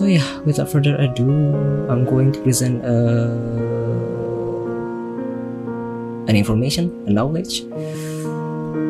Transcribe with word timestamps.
So 0.00 0.08
yeah, 0.08 0.24
without 0.48 0.72
further 0.72 0.96
ado, 0.96 1.28
I'm 1.92 2.08
going 2.08 2.32
to 2.32 2.40
present 2.40 2.80
uh, 2.80 3.36
an 6.24 6.32
information, 6.32 6.88
a 7.04 7.12
knowledge. 7.12 7.68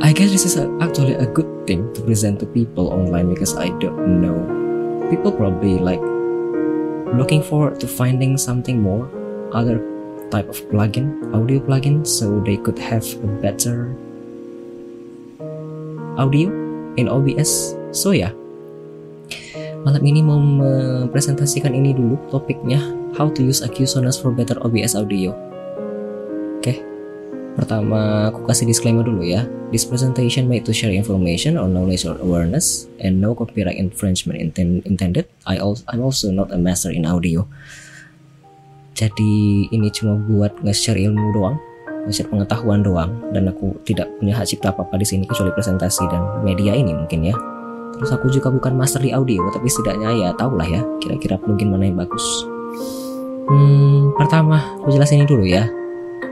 I 0.06 0.14
guess 0.14 0.30
this 0.30 0.46
is 0.46 0.54
a, 0.54 0.70
actually 0.78 1.18
a 1.18 1.26
good 1.26 1.66
thing 1.66 1.92
to 1.94 2.00
present 2.02 2.38
to 2.38 2.46
people 2.46 2.94
online 2.94 3.34
because 3.34 3.58
I 3.58 3.74
don't 3.82 4.22
know. 4.22 4.38
People 5.10 5.32
probably 5.32 5.82
like 5.82 5.98
looking 7.19 7.42
forward 7.42 7.81
to 7.81 7.88
finding 7.88 8.38
something 8.38 8.81
more, 8.81 9.11
other 9.51 9.83
type 10.31 10.49
of 10.49 10.63
plugin, 10.71 11.35
audio 11.35 11.58
plugin, 11.58 12.06
so 12.06 12.38
they 12.38 12.56
could 12.56 12.79
have 12.79 13.03
a 13.24 13.27
better 13.42 13.90
audio 16.15 16.55
in 16.95 17.09
OBS. 17.11 17.74
So 17.91 18.12
yeah, 18.12 18.30
malam 19.80 20.02
ini 20.05 20.20
mau 20.20 20.37
mempresentasikan 20.37 21.73
ini 21.73 21.96
dulu 21.96 22.20
topiknya 22.28 22.80
how 23.16 23.32
to 23.32 23.41
use 23.41 23.64
Sonos 23.64 24.20
for 24.20 24.28
better 24.28 24.60
OBS 24.60 24.92
audio. 24.92 25.32
Oke, 26.60 26.84
pertama 27.56 28.28
aku 28.28 28.45
kasih 28.45 28.68
disclaimer 28.68 29.01
dulu 29.01 29.24
ya. 29.24 29.48
This 29.70 29.87
presentation 29.87 30.51
made 30.51 30.66
to 30.66 30.74
share 30.74 30.92
information 30.92 31.56
or 31.56 31.70
knowledge 31.70 32.04
or 32.04 32.18
awareness 32.20 32.90
and 33.01 33.23
no 33.23 33.32
copyright 33.32 33.78
infringement 33.78 34.37
intended. 34.60 35.30
I 35.46 35.62
also 35.62 35.87
I'm 35.88 36.04
also 36.04 36.28
not 36.28 36.52
a 36.52 36.59
master 36.60 36.92
in 36.92 37.09
audio. 37.09 37.48
Jadi 38.92 39.65
ini 39.73 39.88
cuma 39.96 40.20
buat 40.20 40.60
nge-share 40.60 41.01
ilmu 41.01 41.32
doang, 41.32 41.56
nge-share 42.04 42.28
pengetahuan 42.28 42.84
doang 42.84 43.32
dan 43.32 43.48
aku 43.48 43.73
tidak 43.88 44.12
punya 44.20 44.37
hak 44.37 44.45
cipta 44.45 44.76
apa-apa 44.76 45.01
di 45.01 45.06
sini 45.09 45.24
kecuali 45.24 45.48
presentasi 45.56 46.04
dan 46.12 46.45
media 46.45 46.76
ini 46.76 46.92
mungkin 46.92 47.24
ya. 47.24 47.32
Terus 47.98 48.10
aku 48.14 48.30
juga 48.30 48.52
bukan 48.52 48.76
master 48.76 49.02
di 49.02 49.10
audio, 49.10 49.42
tapi 49.50 49.66
setidaknya 49.66 50.10
ya 50.14 50.28
tau 50.36 50.52
lah 50.54 50.68
ya 50.68 50.80
kira-kira 51.02 51.40
plugin 51.40 51.72
mana 51.72 51.88
yang 51.88 51.98
bagus. 51.98 52.24
Hmm, 53.50 54.14
pertama 54.14 54.62
aku 54.78 54.94
jelasin 54.94 55.24
ini 55.24 55.26
dulu 55.26 55.45
ya. 55.45 55.66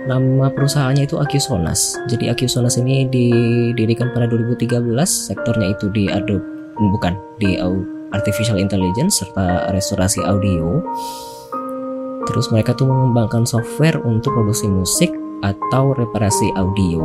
Nama 0.08 0.48
perusahaannya 0.55 1.05
itu 1.05 1.18
Sonas. 1.42 1.98
Jadi 2.08 2.33
Sonas 2.48 2.80
ini 2.80 3.05
didirikan 3.05 4.14
pada 4.14 4.24
2013, 4.30 4.88
sektornya 5.05 5.74
itu 5.77 5.92
di 5.92 6.08
Adobe 6.08 6.58
bukan 6.78 7.18
di 7.42 7.58
Artificial 8.14 8.56
Intelligence 8.56 9.20
serta 9.20 9.68
restorasi 9.74 10.22
audio. 10.22 10.80
Terus 12.30 12.48
mereka 12.55 12.72
tuh 12.77 12.86
mengembangkan 12.88 13.44
software 13.44 13.98
untuk 14.06 14.33
produksi 14.36 14.70
musik 14.70 15.11
atau 15.42 15.92
reparasi 15.96 16.55
audio. 16.55 17.02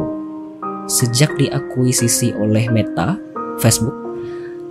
Sejak 0.85 1.31
diakuisisi 1.39 2.35
oleh 2.35 2.67
Meta, 2.69 3.15
Facebook 3.57 4.02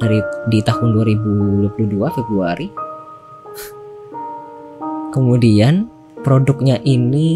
dari 0.03 0.19
di 0.51 0.59
tahun 0.59 0.91
2022 0.99 2.19
Februari. 2.19 2.67
Kemudian 5.15 5.87
produknya 6.27 6.83
ini 6.83 7.31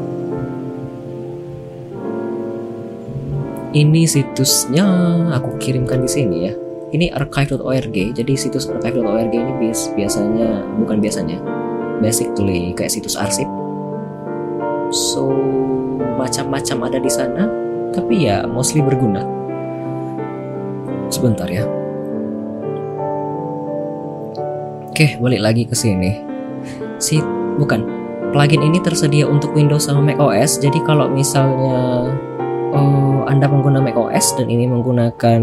Ini 3.71 4.03
situsnya 4.03 4.83
aku 5.31 5.55
kirimkan 5.63 6.03
di 6.03 6.11
sini 6.11 6.37
ya. 6.51 6.53
Ini 6.91 7.15
archive.org. 7.15 7.95
Jadi 7.95 8.33
situs 8.35 8.67
archive.org 8.67 9.31
ini 9.31 9.53
bias, 9.63 9.95
biasanya 9.95 10.67
bukan 10.75 10.99
biasanya, 10.99 11.39
basically 12.03 12.75
kayak 12.75 12.91
situs 12.91 13.15
arsip. 13.15 13.47
So 14.91 15.31
macam-macam 16.19 16.91
ada 16.91 16.99
di 16.99 17.07
sana, 17.07 17.47
tapi 17.95 18.27
ya 18.27 18.43
mostly 18.51 18.83
berguna. 18.83 19.23
Sebentar 21.07 21.47
ya. 21.47 21.63
Oke, 24.91 25.15
balik 25.23 25.47
lagi 25.47 25.63
ke 25.63 25.79
sini. 25.79 26.19
Si 26.99 27.23
bukan 27.55 27.87
plugin 28.35 28.67
ini 28.67 28.83
tersedia 28.83 29.31
untuk 29.31 29.55
Windows 29.55 29.87
sama 29.87 30.03
Mac 30.03 30.19
OS. 30.19 30.59
Jadi 30.59 30.83
kalau 30.83 31.07
misalnya 31.07 32.11
oh, 32.75 33.27
Anda 33.27 33.47
pengguna 33.47 33.83
macOS 33.83 34.39
dan 34.39 34.51
ini 34.51 34.67
menggunakan 34.67 35.41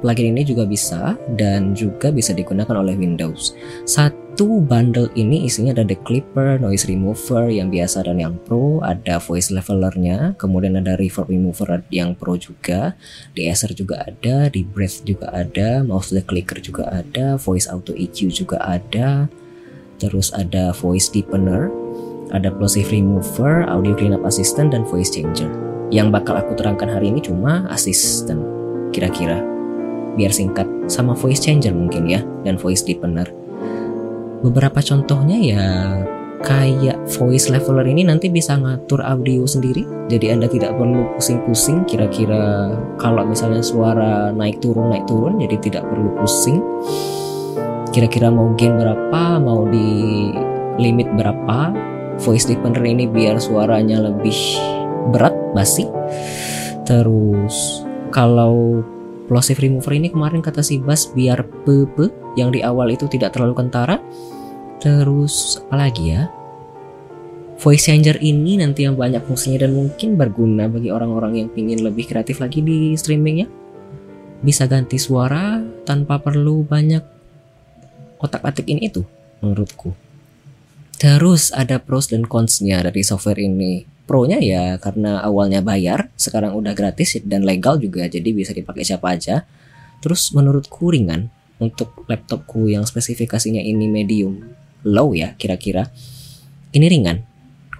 plugin 0.00 0.32
ini 0.36 0.42
juga 0.44 0.64
bisa 0.64 1.16
dan 1.36 1.72
juga 1.76 2.12
bisa 2.12 2.32
digunakan 2.36 2.80
oleh 2.80 2.96
Windows. 2.96 3.56
Satu 3.84 4.64
bundle 4.64 5.12
ini 5.16 5.44
isinya 5.44 5.76
ada 5.76 5.84
The 5.84 5.98
Clipper, 6.00 6.60
Noise 6.60 6.88
Remover 6.88 7.52
yang 7.52 7.68
biasa 7.68 8.08
dan 8.08 8.20
yang 8.20 8.34
Pro, 8.44 8.80
ada 8.80 9.20
Voice 9.20 9.52
Levelernya, 9.52 10.36
kemudian 10.40 10.80
ada 10.80 10.96
Reverb 10.96 11.28
Remover 11.28 11.84
yang 11.92 12.16
Pro 12.16 12.40
juga, 12.40 12.96
di 13.36 13.48
Acer 13.48 13.76
juga 13.76 14.04
ada, 14.04 14.48
di 14.48 14.64
Breath 14.64 15.04
juga 15.04 15.28
ada, 15.32 15.84
Mouse 15.84 16.12
the 16.12 16.24
Clicker 16.24 16.60
juga 16.64 16.88
ada, 16.88 17.36
Voice 17.36 17.68
Auto 17.68 17.92
EQ 17.92 18.32
juga 18.32 18.60
ada, 18.64 19.28
terus 20.00 20.32
ada 20.32 20.72
Voice 20.72 21.12
Deepener, 21.12 21.68
ada 22.32 22.48
Plosive 22.48 22.88
Remover, 22.94 23.66
Audio 23.66 23.92
Cleanup 23.98 24.24
Assistant, 24.24 24.72
dan 24.72 24.86
Voice 24.86 25.12
Changer. 25.12 25.69
Yang 25.90 26.08
bakal 26.14 26.38
aku 26.38 26.54
terangkan 26.54 26.86
hari 26.86 27.10
ini 27.10 27.18
cuma 27.18 27.66
asisten, 27.66 28.38
kira-kira. 28.94 29.42
Biar 30.14 30.30
singkat, 30.30 30.66
sama 30.86 31.18
voice 31.18 31.42
changer 31.42 31.74
mungkin 31.74 32.06
ya, 32.06 32.22
dan 32.46 32.58
voice 32.58 32.86
deepener. 32.86 33.26
Beberapa 34.40 34.78
contohnya 34.80 35.36
ya 35.36 35.62
kayak 36.40 37.04
voice 37.20 37.52
leveler 37.52 37.84
ini 37.84 38.06
nanti 38.08 38.32
bisa 38.32 38.56
ngatur 38.56 39.04
audio 39.04 39.44
sendiri 39.44 39.84
jadi 40.08 40.32
anda 40.32 40.48
tidak 40.48 40.72
perlu 40.72 41.12
pusing-pusing 41.16 41.84
kira-kira 41.84 42.72
kalau 42.96 43.28
misalnya 43.28 43.60
suara 43.60 44.32
naik 44.32 44.56
turun 44.64 44.88
naik 44.88 45.04
turun 45.04 45.36
jadi 45.36 45.56
tidak 45.60 45.84
perlu 45.84 46.16
pusing 46.16 46.64
kira-kira 47.92 48.32
mau 48.32 48.56
gain 48.56 48.72
berapa 48.80 49.36
mau 49.36 49.68
di 49.68 49.88
limit 50.80 51.12
berapa 51.12 51.76
voice 52.24 52.48
deepener 52.48 52.88
ini 52.88 53.04
biar 53.04 53.36
suaranya 53.36 54.00
lebih 54.00 54.79
berat 55.10 55.34
basi. 55.52 55.86
Terus 56.86 57.84
kalau 58.10 58.82
plosive 59.30 59.62
remover 59.62 59.94
ini 59.94 60.10
kemarin 60.10 60.42
kata 60.42 60.58
si 60.58 60.82
Bas 60.82 61.06
biar 61.14 61.46
pepe 61.62 62.10
yang 62.34 62.50
di 62.50 62.66
awal 62.66 62.90
itu 62.90 63.06
tidak 63.06 63.34
terlalu 63.34 63.62
kentara. 63.62 64.02
Terus 64.82 65.60
apa 65.68 65.86
lagi 65.86 66.14
ya? 66.16 66.26
Voice 67.60 67.92
changer 67.92 68.16
ini 68.24 68.56
nanti 68.56 68.88
yang 68.88 68.96
banyak 68.96 69.20
fungsinya 69.20 69.68
dan 69.68 69.76
mungkin 69.76 70.16
berguna 70.16 70.64
bagi 70.64 70.88
orang-orang 70.88 71.44
yang 71.44 71.48
ingin 71.52 71.84
lebih 71.84 72.08
kreatif 72.08 72.40
lagi 72.40 72.64
di 72.64 72.96
streamingnya. 72.96 73.46
Bisa 74.40 74.64
ganti 74.64 74.96
suara 74.96 75.60
tanpa 75.84 76.16
perlu 76.16 76.64
banyak 76.64 77.04
otak 78.16 78.40
atik 78.48 78.64
ini 78.64 78.88
itu 78.88 79.04
menurutku. 79.44 79.92
Terus 80.96 81.52
ada 81.52 81.76
pros 81.76 82.08
dan 82.08 82.24
consnya 82.24 82.80
dari 82.80 83.04
software 83.04 83.40
ini 83.40 83.84
Pro-nya 84.10 84.42
ya 84.42 84.74
karena 84.82 85.22
awalnya 85.22 85.62
bayar, 85.62 86.10
sekarang 86.18 86.58
udah 86.58 86.74
gratis 86.74 87.22
dan 87.22 87.46
legal 87.46 87.78
juga, 87.78 88.10
jadi 88.10 88.26
bisa 88.34 88.50
dipakai 88.50 88.82
siapa 88.82 89.14
aja. 89.14 89.46
Terus 90.02 90.34
menurutku 90.34 90.90
ringan, 90.90 91.30
untuk 91.60 92.08
laptopku 92.08 92.66
yang 92.66 92.88
spesifikasinya 92.88 93.60
ini 93.62 93.86
medium 93.86 94.50
low 94.82 95.14
ya 95.14 95.38
kira-kira. 95.38 95.92
Ini 96.74 96.86
ringan 96.90 97.22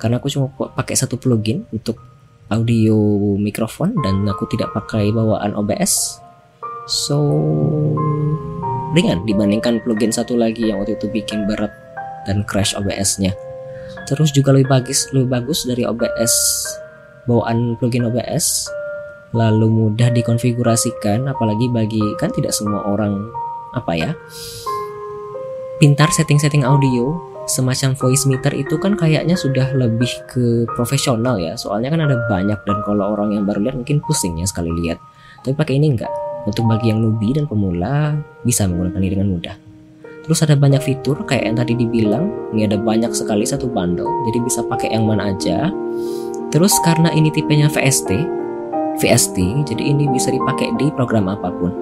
karena 0.01 0.17
aku 0.17 0.33
cuma 0.33 0.49
pakai 0.53 0.97
satu 0.97 1.21
plugin 1.21 1.69
untuk 1.73 2.01
audio 2.49 2.97
mikrofon 3.37 3.93
dan 4.01 4.25
aku 4.27 4.49
tidak 4.51 4.73
pakai 4.73 5.13
bawaan 5.13 5.53
OBS 5.55 6.19
so 6.89 7.21
ringan 8.97 9.23
dibandingkan 9.29 9.79
plugin 9.85 10.11
satu 10.11 10.35
lagi 10.35 10.73
yang 10.73 10.83
waktu 10.83 10.99
itu 10.99 11.07
bikin 11.13 11.47
berat 11.47 11.71
dan 12.27 12.43
crash 12.49 12.75
OBS-nya 12.75 13.31
terus 14.11 14.35
juga 14.35 14.51
lebih 14.51 14.67
bagus 14.67 15.07
lebih 15.15 15.31
bagus 15.31 15.63
dari 15.63 15.87
OBS 15.87 16.35
bawaan 17.31 17.79
plugin 17.79 18.11
OBS 18.11 18.67
lalu 19.31 19.71
mudah 19.71 20.11
dikonfigurasikan 20.11 21.31
apalagi 21.31 21.71
bagi 21.71 22.03
kan 22.19 22.35
tidak 22.35 22.51
semua 22.51 22.83
orang 22.83 23.31
apa 23.79 23.93
ya 23.95 24.11
pintar 25.79 26.11
setting-setting 26.11 26.67
audio 26.67 27.15
semacam 27.47 27.95
voice 27.95 28.27
meter 28.27 28.51
itu 28.59 28.75
kan 28.83 28.99
kayaknya 28.99 29.39
sudah 29.39 29.71
lebih 29.79 30.11
ke 30.27 30.67
profesional 30.75 31.39
ya 31.39 31.55
soalnya 31.55 31.95
kan 31.95 32.03
ada 32.03 32.19
banyak 32.27 32.59
dan 32.67 32.79
kalau 32.83 33.15
orang 33.15 33.39
yang 33.39 33.47
baru 33.47 33.63
lihat 33.63 33.79
mungkin 33.79 34.03
pusing 34.03 34.43
ya 34.43 34.47
sekali 34.51 34.75
lihat 34.75 34.99
tapi 35.47 35.55
pakai 35.55 35.79
ini 35.79 35.95
enggak 35.95 36.11
untuk 36.51 36.67
bagi 36.67 36.91
yang 36.91 36.99
newbie 36.99 37.31
dan 37.31 37.47
pemula 37.47 38.19
bisa 38.43 38.67
menggunakan 38.67 38.99
ini 38.99 39.11
dengan 39.15 39.29
mudah 39.31 39.70
terus 40.31 40.47
ada 40.47 40.55
banyak 40.55 40.79
fitur 40.79 41.19
kayak 41.27 41.51
yang 41.51 41.59
tadi 41.59 41.75
dibilang 41.75 42.31
ini 42.55 42.71
ada 42.71 42.79
banyak 42.79 43.11
sekali 43.11 43.43
satu 43.43 43.67
bundle 43.67 44.07
jadi 44.31 44.39
bisa 44.47 44.63
pakai 44.63 44.95
yang 44.95 45.03
mana 45.03 45.35
aja 45.35 45.75
terus 46.55 46.71
karena 46.87 47.11
ini 47.11 47.35
tipenya 47.35 47.67
VST 47.67 48.15
VST 49.03 49.67
jadi 49.67 49.83
ini 49.83 50.07
bisa 50.07 50.31
dipakai 50.31 50.71
di 50.79 50.87
program 50.95 51.27
apa 51.27 51.51
pun 51.51 51.75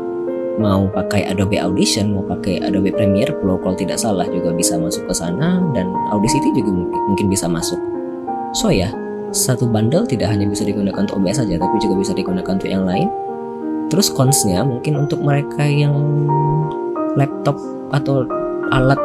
mau 0.59 0.91
pakai 0.91 1.23
Adobe 1.31 1.55
Audition, 1.63 2.19
mau 2.19 2.27
pakai 2.27 2.59
Adobe 2.59 2.91
Premiere 2.91 3.31
Pro 3.31 3.63
kalau 3.63 3.79
tidak 3.79 3.95
salah 3.95 4.27
juga 4.27 4.51
bisa 4.51 4.75
masuk 4.75 5.07
ke 5.07 5.15
sana 5.15 5.63
dan 5.71 5.87
Audacity 6.11 6.51
juga 6.51 6.83
mungkin, 6.83 7.31
bisa 7.31 7.47
masuk. 7.47 7.79
So 8.59 8.75
ya, 8.75 8.91
satu 9.31 9.71
bundle 9.71 10.03
tidak 10.03 10.35
hanya 10.35 10.51
bisa 10.51 10.67
digunakan 10.67 11.07
untuk 11.07 11.23
OBS 11.23 11.47
saja 11.47 11.63
tapi 11.63 11.79
juga 11.79 11.95
bisa 12.03 12.11
digunakan 12.11 12.59
untuk 12.59 12.67
yang 12.67 12.83
lain. 12.83 13.07
Terus 13.87 14.11
consnya 14.11 14.67
mungkin 14.67 14.99
untuk 14.99 15.23
mereka 15.23 15.63
yang 15.63 15.95
laptop 17.19 17.59
atau 17.91 18.23
alat 18.71 19.01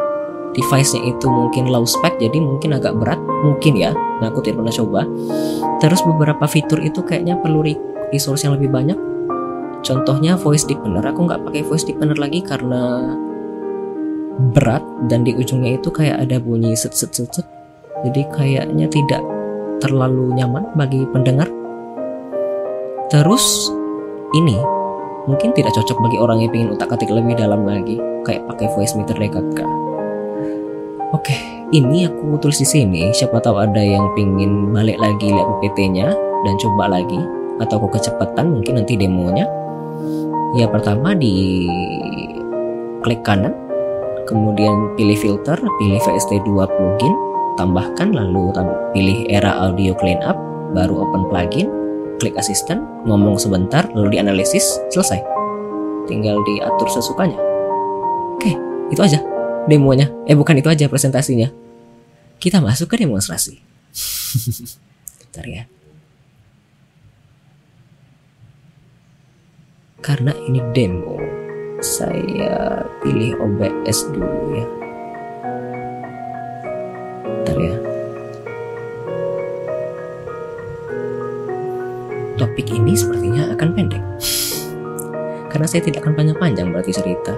device-nya 0.54 1.10
itu 1.10 1.26
mungkin 1.26 1.66
low 1.66 1.82
spec 1.82 2.14
jadi 2.22 2.38
mungkin 2.38 2.78
agak 2.78 2.94
berat 2.94 3.18
mungkin 3.42 3.74
ya 3.74 3.90
nah 4.22 4.30
aku 4.30 4.38
tidak 4.38 4.62
pernah 4.62 4.74
coba 4.74 5.00
terus 5.82 6.00
beberapa 6.06 6.46
fitur 6.46 6.78
itu 6.78 7.02
kayaknya 7.02 7.34
perlu 7.42 7.66
resource 8.14 8.46
yang 8.46 8.54
lebih 8.54 8.70
banyak 8.70 8.96
Contohnya 9.84 10.40
voice 10.40 10.64
deepener, 10.64 11.04
aku 11.04 11.28
nggak 11.28 11.44
pakai 11.44 11.60
voice 11.60 11.84
deepener 11.84 12.16
lagi 12.16 12.40
karena 12.40 13.12
berat 14.56 14.80
dan 15.12 15.22
di 15.28 15.36
ujungnya 15.36 15.76
itu 15.76 15.92
kayak 15.92 16.24
ada 16.24 16.40
bunyi 16.40 16.72
set 16.72 16.96
set 16.96 17.12
set 17.12 17.28
set. 17.28 17.46
Jadi 18.00 18.24
kayaknya 18.32 18.88
tidak 18.88 19.20
terlalu 19.84 20.32
nyaman 20.32 20.72
bagi 20.72 21.04
pendengar. 21.12 21.52
Terus 23.12 23.68
ini 24.32 24.56
mungkin 25.24 25.52
tidak 25.56 25.72
cocok 25.76 25.98
bagi 26.04 26.18
orang 26.20 26.38
yang 26.44 26.52
ingin 26.52 26.70
utak-atik 26.76 27.08
lebih 27.08 27.36
dalam 27.38 27.64
lagi, 27.64 28.00
kayak 28.24 28.44
pakai 28.48 28.66
voice 28.76 28.96
meter 28.96 29.16
Dekatka. 29.16 29.64
Oke, 31.14 31.36
ini 31.70 32.10
aku 32.10 32.40
tulis 32.42 32.58
di 32.58 32.66
sini. 32.66 33.02
Siapa 33.14 33.38
tahu 33.38 33.60
ada 33.62 33.78
yang 33.80 34.10
pingin 34.18 34.74
balik 34.74 34.98
lagi 34.98 35.30
lihat 35.30 35.46
PPT-nya 35.62 36.10
dan 36.44 36.54
coba 36.58 36.90
lagi, 36.90 37.20
atau 37.62 37.78
aku 37.78 37.94
kecepatan 37.94 38.58
mungkin 38.58 38.82
nanti 38.82 38.98
demonya 38.98 39.46
ya 40.58 40.66
pertama 40.70 41.14
di 41.14 41.66
klik 43.02 43.22
kanan 43.22 43.54
kemudian 44.26 44.94
pilih 44.98 45.18
filter 45.18 45.58
pilih 45.58 46.00
VST2 46.02 46.48
plugin 46.66 47.14
tambahkan 47.54 48.10
lalu 48.14 48.50
pilih 48.90 49.26
era 49.30 49.54
audio 49.66 49.94
cleanup 49.94 50.34
baru 50.74 51.06
open 51.06 51.30
plugin 51.30 51.70
klik 52.18 52.34
assistant 52.38 52.82
ngomong 53.04 53.36
sebentar 53.40 53.86
lalu 53.92 54.18
dianalisis 54.18 54.80
selesai. 54.90 55.20
Tinggal 56.04 56.40
diatur 56.44 56.88
sesukanya. 56.90 57.38
Oke 58.36 58.52
itu 58.92 59.00
aja 59.00 59.20
demonya. 59.66 60.10
Eh 60.28 60.36
bukan 60.36 60.58
itu 60.60 60.68
aja 60.68 60.86
presentasinya. 60.86 61.50
Kita 62.38 62.60
masuk 62.60 62.92
ke 62.92 63.02
demonstrasi. 63.02 63.58
Bentar 65.20 65.46
ya. 65.48 65.64
Karena 70.04 70.36
ini 70.44 70.60
demo 70.76 71.16
saya 71.80 72.84
pilih 73.00 73.40
OBS 73.40 73.98
dulu 74.12 74.40
ya. 74.52 74.66
Bentar 77.24 77.56
ya 77.56 77.93
topik 82.44 82.68
ini 82.76 82.92
sepertinya 82.92 83.56
akan 83.56 83.68
pendek. 83.72 84.04
Karena 85.48 85.64
saya 85.64 85.80
tidak 85.80 86.04
akan 86.04 86.12
panjang-panjang 86.12 86.68
berarti 86.68 86.92
cerita. 86.92 87.32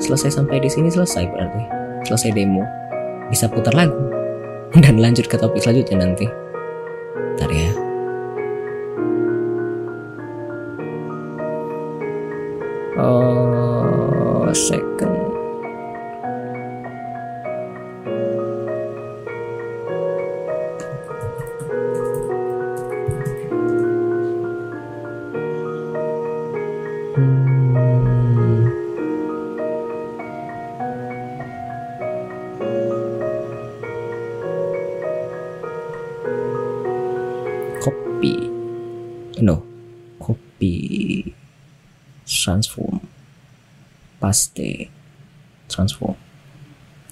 Selesai 0.00 0.40
sampai 0.40 0.56
di 0.56 0.72
sini 0.72 0.88
selesai 0.88 1.28
berarti. 1.28 1.62
Selesai 2.08 2.32
demo. 2.32 2.64
Bisa 3.28 3.44
putar 3.52 3.76
lagu. 3.76 3.92
Dan 4.82 4.96
lanjut 4.96 5.28
ke 5.28 5.36
topik 5.36 5.60
selanjutnya 5.60 6.08
nanti. 6.08 6.24
Bentar 7.36 7.52
ya. 7.52 7.70
Uh, 12.96 14.48
second 14.56 15.05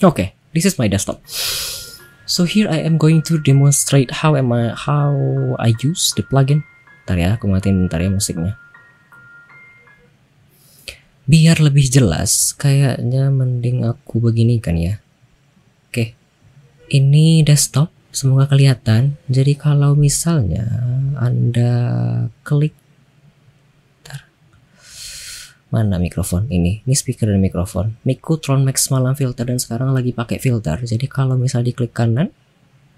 okay 0.08 0.36
this 0.54 0.64
is 0.64 0.78
my 0.78 0.86
desktop. 0.88 1.20
So 2.24 2.48
here 2.48 2.72
I 2.72 2.80
am 2.80 2.96
going 2.96 3.20
to 3.28 3.36
demonstrate 3.36 4.24
how 4.24 4.32
am 4.32 4.48
I 4.48 4.72
how 4.72 5.12
I 5.60 5.76
use 5.76 6.16
the 6.16 6.24
plugin. 6.24 6.64
Bentar 7.04 7.20
ya 7.20 7.28
aku 7.36 7.52
matiin 7.52 7.84
bentar 7.84 8.00
ya 8.00 8.08
musiknya. 8.08 8.56
Biar 11.28 11.60
lebih 11.60 11.88
jelas 11.88 12.56
kayaknya 12.56 13.28
mending 13.28 13.84
aku 13.84 14.24
begini 14.24 14.56
kan 14.60 14.76
ya. 14.80 15.00
Oke 15.92 16.16
ini 16.92 17.42
desktop 17.44 17.90
semoga 18.14 18.54
kelihatan. 18.54 19.18
Jadi 19.28 19.58
kalau 19.58 19.96
misalnya 19.98 20.64
anda 21.18 21.72
klik 22.46 22.76
mana 25.74 25.98
mikrofon 25.98 26.46
ini? 26.54 26.86
Ini 26.86 26.94
speaker 26.94 27.26
dan 27.26 27.42
mikrofon. 27.42 27.98
Miku 28.06 28.38
Tron 28.38 28.62
Max 28.62 28.86
malam 28.94 29.18
filter 29.18 29.42
dan 29.42 29.58
sekarang 29.58 29.90
lagi 29.90 30.14
pakai 30.14 30.38
filter. 30.38 30.78
Jadi 30.78 31.10
kalau 31.10 31.34
misal 31.34 31.66
diklik 31.66 31.90
kanan 31.90 32.30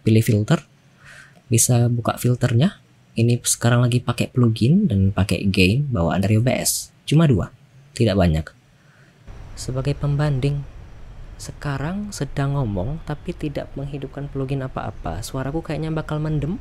pilih 0.05 0.21
filter. 0.21 0.61
Bisa 1.49 1.89
buka 1.89 2.21
filternya. 2.21 2.77
Ini 3.17 3.41
sekarang 3.41 3.81
lagi 3.89 4.05
pakai 4.05 4.29
plugin 4.29 4.85
dan 4.93 5.09
pakai 5.09 5.49
gain 5.49 5.89
bawaan 5.89 6.21
dari 6.21 6.37
OBS 6.37 6.93
cuma 7.09 7.25
dua 7.25 7.49
tidak 7.97 8.13
banyak. 8.13 8.45
Sebagai 9.57 9.97
pembanding 9.97 10.61
sekarang 11.41 12.13
sedang 12.13 12.61
ngomong 12.61 13.01
tapi 13.09 13.33
tidak 13.33 13.73
menghidupkan 13.73 14.29
plugin 14.29 14.61
apa-apa. 14.61 15.25
Suaraku 15.25 15.65
kayaknya 15.65 15.89
bakal 15.97 16.21
mendem 16.21 16.61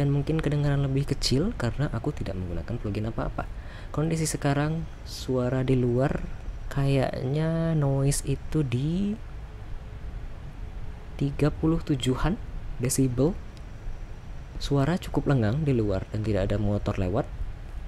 dan 0.00 0.08
mungkin 0.08 0.40
kedengaran 0.40 0.80
lebih 0.80 1.12
kecil 1.12 1.52
karena 1.60 1.92
aku 1.92 2.08
tidak 2.16 2.40
menggunakan 2.40 2.80
plugin 2.80 3.12
apa-apa 3.12 3.44
kondisi 3.92 4.24
sekarang 4.24 4.88
suara 5.04 5.60
di 5.60 5.76
luar 5.76 6.24
kayaknya 6.72 7.76
noise 7.76 8.24
itu 8.24 8.64
di 8.64 9.12
37an 11.20 12.40
desibel. 12.80 13.36
Suara 14.56 14.96
cukup 14.96 15.28
lengang 15.28 15.68
di 15.68 15.76
luar 15.76 16.08
dan 16.08 16.24
tidak 16.24 16.48
ada 16.48 16.56
motor 16.56 16.96
lewat. 16.96 17.28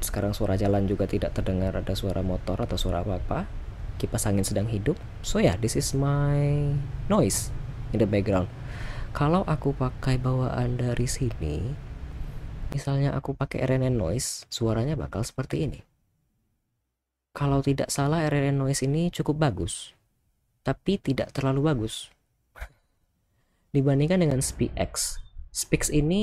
Sekarang 0.05 0.37
suara 0.37 0.61
jalan 0.61 0.85
juga 0.85 1.09
tidak 1.09 1.33
terdengar 1.33 1.73
ada 1.73 1.97
suara 1.97 2.21
motor 2.21 2.61
atau 2.61 2.77
suara 2.77 3.01
apa-apa. 3.01 3.49
Kipas 3.97 4.29
angin 4.29 4.45
sedang 4.45 4.69
hidup. 4.69 5.01
So 5.25 5.41
ya 5.41 5.55
yeah, 5.55 5.57
this 5.57 5.73
is 5.73 5.97
my 5.97 6.77
noise 7.09 7.49
in 7.97 8.05
the 8.05 8.09
background. 8.11 8.53
Kalau 9.17 9.47
aku 9.49 9.73
pakai 9.73 10.21
bawaan 10.21 10.77
dari 10.77 11.09
sini 11.09 11.73
misalnya 12.75 13.15
aku 13.15 13.39
pakai 13.39 13.63
RNN 13.63 13.95
noise 13.95 14.51
suaranya 14.51 14.99
bakal 14.99 15.23
seperti 15.23 15.71
ini 15.71 15.94
kalau 17.35 17.59
tidak 17.61 17.91
salah 17.91 18.23
RRN 18.31 18.57
noise 18.63 18.87
ini 18.87 19.11
cukup 19.11 19.51
bagus 19.51 19.93
tapi 20.65 20.97
tidak 20.97 21.29
terlalu 21.37 21.69
bagus. 21.69 22.09
Dibandingkan 23.75 24.23
dengan 24.23 24.41
SpeakX 24.41 25.19
Speaks 25.55 25.87
ini 25.91 26.23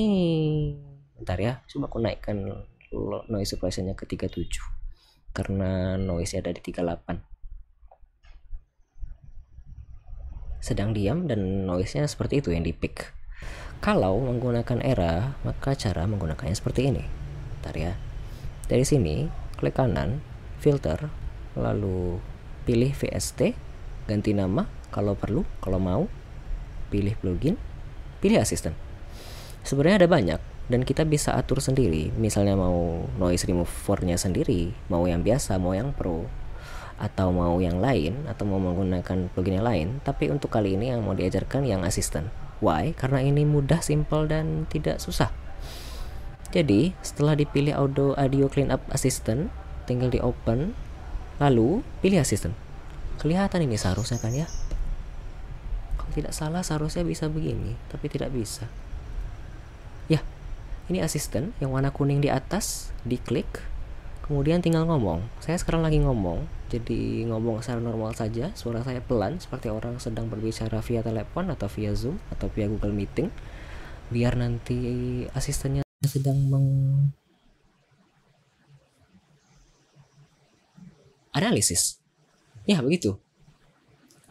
bentar 1.16 1.40
ya 1.40 1.64
coba 1.72 1.88
aku 1.88 2.04
naikkan 2.04 2.68
noise 3.32 3.56
suppressionnya 3.56 3.96
ke 3.96 4.04
37 4.04 4.60
karena 5.32 5.96
noise 5.96 6.36
ada 6.36 6.52
di 6.52 6.60
38 6.60 7.24
sedang 10.60 10.92
diam 10.92 11.32
dan 11.32 11.64
noise-nya 11.64 12.04
seperti 12.12 12.44
itu 12.44 12.52
yang 12.52 12.68
di 12.68 12.76
pick 12.76 13.16
kalau 13.80 14.20
menggunakan 14.20 14.84
era 14.84 15.40
maka 15.48 15.74
cara 15.74 16.06
menggunakannya 16.06 16.54
seperti 16.54 16.94
ini. 16.94 17.02
Bentar 17.58 17.76
ya. 17.80 17.94
Dari 18.70 18.86
sini 18.86 19.26
klik 19.58 19.74
kanan 19.74 20.22
filter. 20.62 21.10
Lalu 21.58 22.22
pilih 22.64 22.94
VST 22.94 23.58
ganti 24.06 24.32
nama 24.38 24.70
kalau 24.94 25.18
perlu 25.18 25.42
kalau 25.60 25.82
mau. 25.82 26.06
Pilih 26.94 27.16
plugin 27.18 27.56
pilih 28.22 28.38
asisten 28.38 28.78
sebenarnya 29.66 30.06
ada 30.06 30.10
banyak 30.10 30.42
dan 30.70 30.88
kita 30.88 31.04
bisa 31.04 31.36
atur 31.36 31.60
sendiri. 31.60 32.14
Misalnya 32.16 32.56
mau 32.56 33.10
noise 33.18 33.44
removernya 33.44 34.16
sendiri 34.16 34.72
mau 34.88 35.04
yang 35.10 35.26
biasa 35.26 35.58
mau 35.58 35.74
yang 35.74 35.92
pro 35.92 36.30
atau 37.02 37.34
mau 37.34 37.58
yang 37.58 37.82
lain 37.82 38.30
atau 38.30 38.46
mau 38.46 38.62
menggunakan 38.62 39.34
plugin 39.34 39.60
yang 39.60 39.68
lain. 39.68 39.88
Tapi 40.06 40.30
untuk 40.30 40.54
kali 40.54 40.78
ini 40.78 40.94
yang 40.94 41.02
mau 41.02 41.18
diajarkan 41.18 41.66
yang 41.66 41.82
asisten 41.82 42.30
why? 42.62 42.94
Karena 42.94 43.26
ini 43.26 43.44
mudah 43.44 43.82
simple 43.82 44.30
dan 44.30 44.70
tidak 44.70 45.02
susah. 45.02 45.34
Jadi 46.54 46.94
setelah 47.02 47.34
dipilih 47.34 47.74
audio 47.74 48.14
audio 48.16 48.46
cleanup 48.52 48.84
assistant 48.92 49.50
tinggal 49.92 50.08
di 50.08 50.24
open 50.24 50.72
lalu 51.44 51.84
pilih 52.00 52.24
asisten 52.24 52.56
kelihatan 53.20 53.68
ini 53.68 53.78
seharusnya 53.78 54.18
kan 54.18 54.34
ya? 54.34 54.50
Kalau 56.00 56.10
tidak 56.16 56.34
salah 56.34 56.66
seharusnya 56.66 57.06
bisa 57.06 57.30
begini 57.30 57.78
tapi 57.94 58.10
tidak 58.10 58.34
bisa. 58.34 58.66
Ya 60.10 60.26
ini 60.90 61.04
asisten 61.06 61.54
yang 61.62 61.70
warna 61.70 61.94
kuning 61.94 62.24
di 62.24 62.34
atas 62.34 62.90
diklik 63.06 63.62
kemudian 64.26 64.64
tinggal 64.64 64.90
ngomong. 64.90 65.22
Saya 65.44 65.62
sekarang 65.62 65.86
lagi 65.86 66.02
ngomong 66.02 66.50
jadi 66.74 67.30
ngomong 67.30 67.62
secara 67.62 67.84
normal 67.84 68.18
saja. 68.18 68.50
Suara 68.58 68.82
saya 68.82 69.04
pelan 69.06 69.38
seperti 69.38 69.70
orang 69.70 70.02
sedang 70.02 70.32
berbicara 70.32 70.82
via 70.82 71.06
telepon 71.06 71.52
atau 71.54 71.70
via 71.70 71.92
zoom 71.94 72.18
atau 72.34 72.50
via 72.50 72.66
google 72.66 72.96
meeting. 72.96 73.30
Biar 74.10 74.34
nanti 74.34 74.80
asistennya 75.38 75.86
sedang 76.02 76.42
meng 76.50 76.68
analisis. 81.34 82.00
Ya, 82.64 82.80
begitu. 82.80 83.18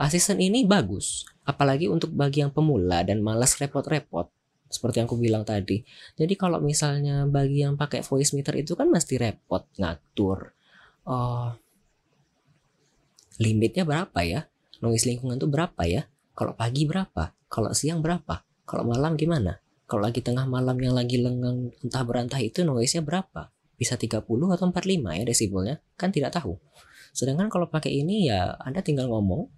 Asisten 0.00 0.40
ini 0.40 0.64
bagus, 0.64 1.28
apalagi 1.44 1.84
untuk 1.92 2.08
bagi 2.16 2.40
yang 2.40 2.48
pemula 2.48 3.04
dan 3.04 3.20
malas 3.20 3.60
repot-repot. 3.60 4.32
Seperti 4.70 5.02
yang 5.02 5.10
aku 5.10 5.18
bilang 5.18 5.42
tadi. 5.44 5.82
Jadi 6.14 6.38
kalau 6.38 6.62
misalnya 6.62 7.26
bagi 7.26 7.66
yang 7.66 7.74
pakai 7.74 8.06
voice 8.06 8.32
meter 8.32 8.54
itu 8.56 8.78
kan 8.78 8.86
mesti 8.86 9.18
repot 9.18 9.66
ngatur. 9.76 10.54
Oh, 11.04 11.52
limitnya 13.42 13.82
berapa 13.82 14.20
ya? 14.22 14.46
Noise 14.80 15.10
lingkungan 15.10 15.36
itu 15.36 15.50
berapa 15.50 15.82
ya? 15.84 16.06
Kalau 16.32 16.54
pagi 16.54 16.86
berapa? 16.86 17.34
Kalau 17.50 17.74
siang 17.74 18.00
berapa? 18.00 18.46
Kalau 18.64 18.86
malam 18.86 19.18
gimana? 19.18 19.58
Kalau 19.90 20.06
lagi 20.06 20.22
tengah 20.22 20.46
malam 20.46 20.78
yang 20.78 20.94
lagi 20.94 21.18
lenggang 21.18 21.74
entah 21.82 22.06
berantah 22.06 22.38
itu 22.38 22.62
noise-nya 22.62 23.02
berapa? 23.02 23.50
Bisa 23.74 23.98
30 23.98 24.22
atau 24.22 24.64
45 24.70 25.18
ya 25.18 25.24
desibelnya? 25.26 25.76
Kan 25.98 26.14
tidak 26.14 26.38
tahu. 26.38 26.54
Sedangkan 27.10 27.50
kalau 27.50 27.66
pakai 27.66 27.90
ini 27.90 28.30
ya 28.30 28.54
Anda 28.62 28.80
tinggal 28.80 29.10
ngomong, 29.10 29.50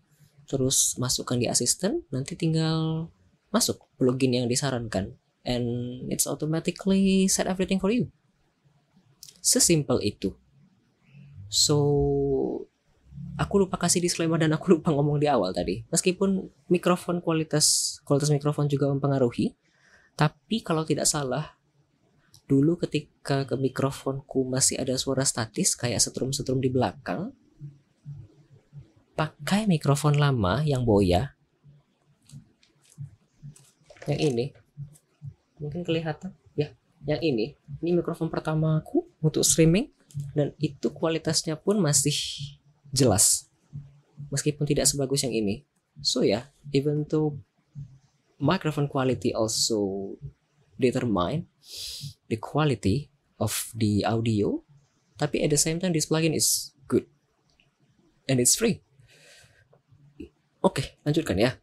terus 0.49 0.97
masukkan 0.99 1.39
di 1.39 1.47
asisten, 1.49 2.05
nanti 2.13 2.37
tinggal 2.37 3.09
masuk 3.53 3.85
plugin 4.01 4.35
yang 4.35 4.47
disarankan. 4.49 5.17
And 5.43 5.67
it's 6.09 6.25
automatically 6.25 7.27
set 7.27 7.51
everything 7.51 7.83
for 7.83 7.91
you. 7.91 8.09
Sesimpel 9.43 9.99
itu. 10.07 10.39
So, 11.53 11.77
aku 13.37 13.67
lupa 13.67 13.77
kasih 13.77 14.01
disclaimer 14.01 14.41
dan 14.41 14.55
aku 14.57 14.71
lupa 14.79 14.95
ngomong 14.95 15.21
di 15.21 15.29
awal 15.29 15.53
tadi. 15.53 15.85
Meskipun 15.93 16.49
mikrofon 16.73 17.21
kualitas 17.21 17.99
kualitas 18.07 18.31
mikrofon 18.33 18.71
juga 18.71 18.89
mempengaruhi, 18.89 19.53
tapi 20.17 20.65
kalau 20.65 20.87
tidak 20.87 21.09
salah 21.09 21.59
dulu 22.51 22.77
ketika 22.77 23.49
ke 23.49 23.57
mikrofonku 23.57 24.45
masih 24.45 24.77
ada 24.77 24.99
suara 25.01 25.25
statis 25.25 25.73
kayak 25.73 26.03
setrum-setrum 26.03 26.61
di 26.61 26.69
belakang, 26.69 27.33
pakai 29.23 29.71
mikrofon 29.71 30.19
lama 30.19 30.67
yang 30.67 30.83
boya 30.83 31.39
yang 34.11 34.19
ini. 34.19 34.47
Mungkin 35.63 35.87
kelihatan. 35.87 36.35
Ya 36.59 36.75
yang 37.07 37.23
ini. 37.23 37.55
Ini 37.79 38.03
mikrofon 38.03 38.27
pertama 38.27 38.79
aku 38.83 39.07
untuk 39.23 39.47
streaming. 39.47 39.91
Dan 40.35 40.53
itu 40.59 40.93
kualitasnya 40.93 41.57
pun 41.57 41.79
masih 41.79 42.15
jelas. 42.91 43.49
Meskipun 44.29 44.67
tidak 44.67 44.91
sebagus 44.91 45.23
yang 45.23 45.35
ini. 45.35 45.63
So 46.03 46.27
ya. 46.27 46.27
Yeah, 46.27 46.45
even 46.83 47.07
though 47.07 47.39
microphone 48.43 48.91
quality 48.91 49.31
also 49.31 50.15
determine 50.75 51.47
the 52.27 52.35
quality 52.35 53.07
of 53.39 53.71
the 53.79 54.03
audio 54.03 54.67
tapi 55.15 55.47
at 55.47 55.55
the 55.55 55.61
same 55.61 55.79
time 55.79 55.95
this 55.95 56.11
plugin 56.11 56.35
is 56.35 56.75
good. 56.91 57.07
And 58.27 58.43
it's 58.43 58.59
free 58.59 58.83
Oke, 60.63 60.99
lanjutkan 61.03 61.37
ya. 61.39 61.59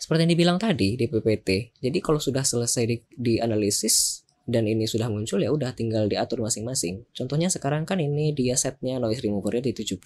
Seperti 0.00 0.24
yang 0.24 0.32
dibilang 0.32 0.58
tadi 0.60 0.96
di 0.96 1.08
PPT, 1.08 1.80
jadi 1.80 1.98
kalau 2.04 2.20
sudah 2.20 2.44
selesai 2.44 2.84
di, 3.08 3.40
analisis 3.40 4.24
dan 4.44 4.68
ini 4.68 4.84
sudah 4.84 5.08
muncul 5.08 5.40
ya 5.40 5.48
udah 5.48 5.72
tinggal 5.72 6.04
diatur 6.08 6.44
masing-masing. 6.44 7.08
Contohnya 7.16 7.48
sekarang 7.48 7.88
kan 7.88 7.96
ini 8.00 8.36
dia 8.36 8.56
setnya 8.56 9.00
noise 9.00 9.24
removernya 9.24 9.64
di 9.64 9.72
70. 9.72 9.96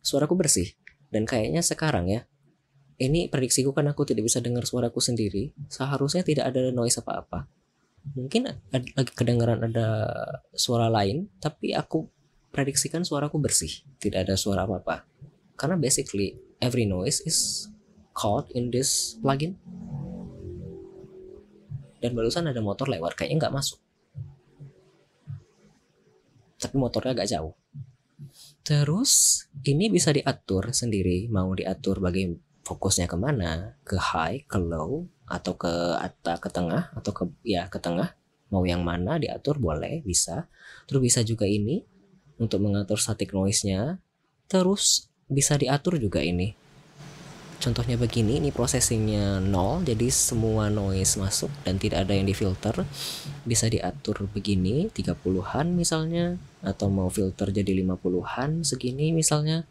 Suaraku 0.00 0.34
bersih 0.36 0.72
dan 1.12 1.28
kayaknya 1.28 1.60
sekarang 1.60 2.08
ya 2.08 2.24
ini 3.02 3.26
prediksiku 3.26 3.74
kan 3.74 3.90
aku 3.90 4.06
tidak 4.06 4.30
bisa 4.30 4.38
dengar 4.38 4.62
suaraku 4.62 5.02
sendiri. 5.02 5.50
Seharusnya 5.66 6.22
tidak 6.22 6.54
ada 6.54 6.70
noise 6.70 7.02
apa-apa. 7.02 7.50
Mungkin 8.14 8.50
ada, 8.50 8.86
lagi 8.94 9.12
kedengaran 9.14 9.62
ada 9.66 9.88
suara 10.54 10.86
lain, 10.86 11.30
tapi 11.38 11.74
aku 11.74 12.06
prediksikan 12.54 13.06
suaraku 13.06 13.42
bersih, 13.42 13.82
tidak 13.98 14.28
ada 14.28 14.34
suara 14.38 14.66
apa-apa. 14.66 15.06
Karena 15.58 15.78
basically 15.78 16.34
every 16.62 16.86
noise 16.86 17.18
is 17.26 17.66
caught 18.14 18.46
in 18.54 18.70
this 18.70 19.18
plugin. 19.18 19.58
Dan 21.98 22.14
barusan 22.14 22.46
ada 22.46 22.62
motor 22.62 22.86
lewat 22.86 23.18
kayaknya 23.18 23.46
nggak 23.46 23.54
masuk. 23.58 23.82
Tapi 26.62 26.74
motornya 26.78 27.18
agak 27.18 27.30
jauh. 27.30 27.54
Terus 28.62 29.44
ini 29.66 29.90
bisa 29.90 30.14
diatur 30.14 30.70
sendiri. 30.70 31.26
Mau 31.26 31.50
diatur 31.58 31.98
bagi 31.98 32.30
fokusnya 32.62 33.10
ke 33.10 33.18
mana? 33.18 33.74
Ke 33.82 33.98
high 33.98 34.46
ke 34.46 34.62
low 34.62 35.10
atau 35.26 35.58
ke 35.58 35.98
atas 35.98 36.38
ke 36.38 36.48
tengah 36.50 36.94
atau 36.94 37.10
ke 37.10 37.24
ya 37.42 37.66
ke 37.66 37.82
tengah. 37.82 38.14
Mau 38.54 38.62
yang 38.62 38.86
mana 38.86 39.18
diatur 39.18 39.58
boleh 39.58 40.02
bisa. 40.06 40.46
Terus 40.86 41.02
bisa 41.02 41.20
juga 41.26 41.46
ini 41.46 41.82
untuk 42.38 42.62
mengatur 42.62 42.98
static 42.98 43.34
noise-nya. 43.34 43.98
Terus 44.46 45.11
bisa 45.32 45.56
diatur 45.56 45.96
juga 45.96 46.20
ini. 46.20 46.54
Contohnya 47.62 47.94
begini 47.94 48.42
ini 48.42 48.50
processingnya 48.50 49.38
nol 49.38 49.86
jadi 49.86 50.10
semua 50.10 50.66
noise 50.66 51.14
masuk 51.14 51.46
dan 51.62 51.78
tidak 51.78 52.04
ada 52.04 52.18
yang 52.18 52.26
difilter. 52.26 52.74
Bisa 53.46 53.70
diatur 53.70 54.26
begini 54.26 54.90
30-an 54.90 55.70
misalnya 55.70 56.42
atau 56.58 56.90
mau 56.90 57.06
filter 57.06 57.54
jadi 57.54 57.86
50-an 57.86 58.66
segini 58.66 59.14
misalnya 59.14 59.62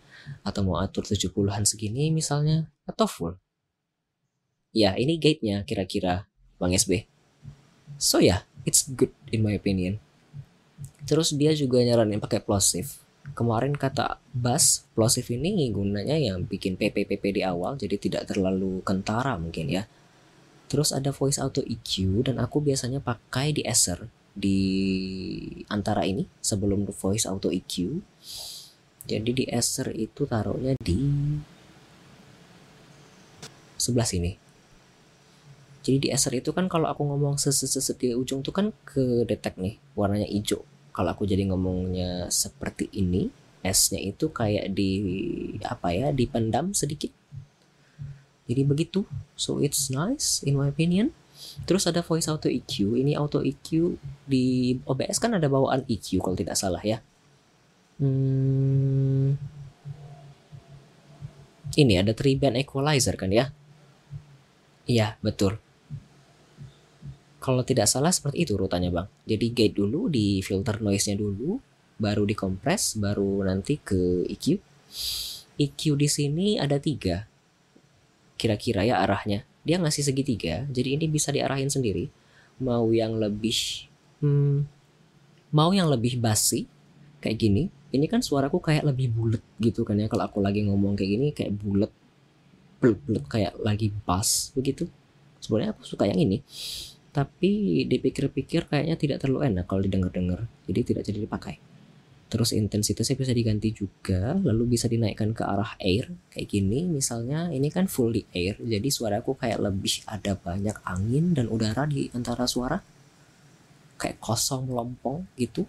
atau 0.47 0.63
mau 0.63 0.79
atur 0.79 1.03
70-an 1.03 1.67
segini 1.67 2.15
misalnya 2.15 2.71
atau 2.87 3.11
full. 3.11 3.35
Ya 4.71 4.95
ini 4.95 5.19
gate-nya 5.19 5.67
kira-kira 5.67 6.31
Bang 6.55 6.71
SB 6.71 7.11
so 7.99 8.23
ya 8.23 8.25
yeah, 8.25 8.39
it's 8.63 8.87
good 8.87 9.11
in 9.33 9.43
my 9.43 9.57
opinion. 9.57 9.99
Terus 11.03 11.33
dia 11.33 11.51
juga 11.57 11.81
nyaranin 11.81 12.21
pakai 12.21 12.39
plosive 12.39 13.00
kemarin 13.31 13.77
kata 13.77 14.17
bass 14.33 14.83
plosive 14.97 15.37
ini 15.37 15.69
gunanya 15.69 16.17
yang 16.17 16.43
bikin 16.43 16.75
PPPP 16.75 17.39
di 17.39 17.41
awal 17.45 17.77
jadi 17.77 17.95
tidak 17.95 18.23
terlalu 18.33 18.81
kentara 18.81 19.37
mungkin 19.37 19.69
ya. 19.69 19.83
Terus 20.67 20.95
ada 20.95 21.11
voice 21.11 21.35
auto 21.37 21.59
EQ 21.61 22.23
dan 22.31 22.39
aku 22.39 22.63
biasanya 22.63 23.03
pakai 23.03 23.51
di 23.51 23.61
Acer 23.67 24.07
di 24.31 24.59
antara 25.67 26.07
ini 26.07 26.23
sebelum 26.39 26.87
voice 26.87 27.27
auto 27.27 27.51
EQ 27.51 27.99
jadi 29.03 29.31
di 29.35 29.45
Acer 29.51 29.91
itu 29.91 30.23
taruhnya 30.23 30.77
di 30.79 31.11
sebelah 33.75 34.07
sini. 34.07 34.31
Jadi 35.81 35.97
di 35.97 36.09
Acer 36.13 36.37
itu 36.37 36.53
kan 36.53 36.69
kalau 36.69 36.87
aku 36.87 37.03
ngomong 37.03 37.41
seset 37.41 37.97
di 37.97 38.13
ujung 38.13 38.45
tuh 38.45 38.53
kan 38.53 38.69
ke 38.85 39.25
detect 39.25 39.57
nih 39.57 39.81
warnanya 39.97 40.29
hijau 40.29 40.63
kalau 40.91 41.15
aku 41.15 41.23
jadi 41.23 41.47
ngomongnya 41.47 42.27
seperti 42.27 42.91
ini 42.95 43.31
S-nya 43.61 44.01
itu 44.01 44.33
kayak 44.33 44.73
di 44.73 44.91
apa 45.63 45.93
ya 45.93 46.07
dipendam 46.09 46.73
sedikit. 46.73 47.13
Jadi 48.49 48.61
begitu. 48.65 49.05
So 49.37 49.61
it's 49.61 49.93
nice 49.93 50.41
in 50.43 50.57
my 50.57 50.73
opinion. 50.73 51.13
Terus 51.65 51.85
ada 51.85 52.01
voice 52.05 52.29
auto 52.29 52.49
EQ 52.49 52.97
ini 52.97 53.13
auto 53.17 53.41
EQ 53.41 53.97
di 54.25 54.77
OBS 54.85 55.17
kan 55.21 55.37
ada 55.37 55.45
bawaan 55.45 55.85
EQ 55.85 56.21
kalau 56.21 56.37
tidak 56.37 56.57
salah 56.57 56.81
ya. 56.81 56.99
Hmm, 58.01 59.37
ini 61.77 61.93
ada 62.01 62.17
three 62.17 62.33
band 62.33 62.57
equalizer 62.57 63.13
kan 63.13 63.29
ya? 63.29 63.53
Iya 64.89 65.21
betul 65.21 65.61
kalau 67.41 67.65
tidak 67.65 67.89
salah 67.89 68.13
seperti 68.13 68.45
itu 68.45 68.53
urutannya 68.53 68.93
bang. 68.93 69.07
Jadi 69.25 69.45
gate 69.49 69.75
dulu 69.75 70.05
di 70.13 70.45
filter 70.45 70.77
noise 70.77 71.09
nya 71.09 71.17
dulu 71.17 71.57
baru 71.97 72.21
dikompres 72.21 73.01
baru 73.01 73.41
nanti 73.41 73.81
ke 73.81 74.29
EQ 74.29 74.61
EQ 75.57 75.81
di 75.97 76.07
sini 76.07 76.47
ada 76.61 76.77
tiga. 76.77 77.25
Kira-kira 78.37 78.85
ya 78.85 79.01
arahnya. 79.01 79.41
Dia 79.65 79.81
ngasih 79.81 80.05
segitiga 80.05 80.69
jadi 80.69 81.01
ini 81.01 81.09
bisa 81.09 81.33
diarahin 81.33 81.73
sendiri. 81.73 82.13
Mau 82.61 82.93
yang 82.93 83.17
lebih 83.17 83.89
hmm, 84.21 84.69
mau 85.49 85.73
yang 85.73 85.89
lebih 85.89 86.21
basi 86.21 86.69
kayak 87.25 87.41
gini. 87.41 87.63
Ini 87.91 88.05
kan 88.07 88.21
suaraku 88.23 88.61
kayak 88.61 88.85
lebih 88.85 89.11
bulat 89.11 89.43
gitu 89.57 89.81
kan 89.81 89.97
ya. 89.97 90.05
Kalau 90.05 90.29
aku 90.29 90.45
lagi 90.45 90.61
ngomong 90.61 90.93
kayak 90.93 91.09
gini 91.09 91.27
kayak 91.33 91.57
bulat 91.57 91.91
bulat 92.77 93.25
kayak 93.25 93.57
lagi 93.57 93.89
bass 94.05 94.53
begitu. 94.53 94.85
Sebenarnya 95.41 95.73
aku 95.73 95.81
suka 95.89 96.05
yang 96.05 96.21
ini 96.21 96.45
tapi 97.11 97.83
dipikir-pikir 97.91 98.71
kayaknya 98.71 98.95
tidak 98.95 99.17
terlalu 99.19 99.51
enak 99.51 99.67
kalau 99.67 99.83
didengar-dengar. 99.83 100.47
Jadi 100.63 100.79
tidak 100.95 101.03
jadi 101.03 101.19
dipakai. 101.27 101.59
Terus 102.31 102.55
intensitasnya 102.55 103.19
bisa 103.19 103.35
diganti 103.35 103.75
juga 103.75 104.39
lalu 104.39 104.79
bisa 104.79 104.87
dinaikkan 104.87 105.35
ke 105.35 105.43
arah 105.43 105.75
air. 105.83 106.07
Kayak 106.31 106.47
gini 106.47 106.87
misalnya 106.87 107.51
ini 107.51 107.67
kan 107.67 107.91
full 107.91 108.15
di 108.15 108.23
air 108.31 108.55
jadi 108.63 108.87
suaraku 108.87 109.35
kayak 109.35 109.59
lebih 109.59 110.07
ada 110.07 110.39
banyak 110.39 110.79
angin 110.87 111.35
dan 111.35 111.51
udara 111.51 111.83
di 111.83 112.07
antara 112.15 112.47
suara. 112.47 112.79
Kayak 113.99 114.23
kosong 114.23 114.71
melompong 114.71 115.27
gitu. 115.35 115.67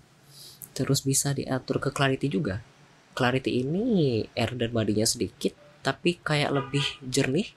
Terus 0.79 1.03
bisa 1.03 1.35
diatur 1.35 1.83
ke 1.83 1.91
clarity 1.91 2.31
juga. 2.31 2.63
Clarity 3.19 3.67
ini 3.67 3.85
air 4.39 4.55
dan 4.55 4.71
badinya 4.71 5.05
sedikit 5.05 5.59
tapi 5.83 6.23
kayak 6.23 6.55
lebih 6.55 6.87
jernih. 7.03 7.51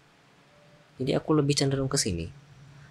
Jadi 0.98 1.14
aku 1.14 1.38
lebih 1.38 1.54
cenderung 1.54 1.86
ke 1.86 2.02
sini 2.02 2.45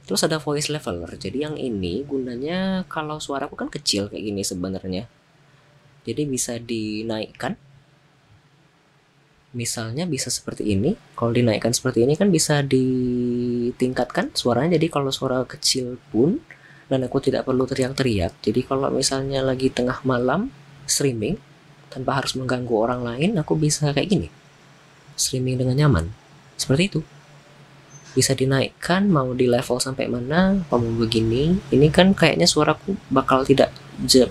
terus 0.04 0.20
ada 0.24 0.36
voice 0.36 0.68
leveler. 0.68 1.10
Jadi 1.16 1.38
yang 1.44 1.56
ini 1.56 2.04
gunanya 2.04 2.84
kalau 2.88 3.16
suaraku 3.16 3.56
kan 3.56 3.72
kecil 3.72 4.12
kayak 4.12 4.24
gini 4.24 4.42
sebenarnya. 4.44 5.04
Jadi 6.04 6.22
bisa 6.28 6.60
dinaikkan. 6.60 7.56
Misalnya 9.54 10.04
bisa 10.04 10.28
seperti 10.28 10.76
ini. 10.76 10.92
Kalau 11.16 11.32
dinaikkan 11.32 11.72
seperti 11.72 12.04
ini 12.04 12.18
kan 12.20 12.28
bisa 12.28 12.60
ditingkatkan 12.60 14.36
suaranya. 14.36 14.76
Jadi 14.76 14.92
kalau 14.92 15.08
suara 15.08 15.40
kecil 15.48 15.96
pun 16.12 16.42
dan 16.92 17.00
aku 17.08 17.24
tidak 17.24 17.48
perlu 17.48 17.64
teriak-teriak. 17.64 18.36
Jadi 18.44 18.60
kalau 18.68 18.92
misalnya 18.92 19.40
lagi 19.40 19.72
tengah 19.72 20.04
malam 20.04 20.52
streaming 20.84 21.40
tanpa 21.88 22.20
harus 22.20 22.36
mengganggu 22.36 22.74
orang 22.76 23.00
lain 23.06 23.40
aku 23.40 23.56
bisa 23.56 23.88
kayak 23.96 24.08
gini. 24.12 24.28
Streaming 25.16 25.64
dengan 25.64 25.78
nyaman. 25.80 26.12
Seperti 26.60 26.82
itu 26.92 27.00
bisa 28.14 28.30
dinaikkan 28.32 29.10
mau 29.10 29.34
di 29.34 29.50
level 29.50 29.82
sampai 29.82 30.06
mana 30.06 30.62
mau 30.70 30.78
begini 30.78 31.58
ini 31.74 31.90
kan 31.90 32.14
kayaknya 32.14 32.46
suaraku 32.46 32.94
bakal 33.10 33.42
tidak 33.42 33.74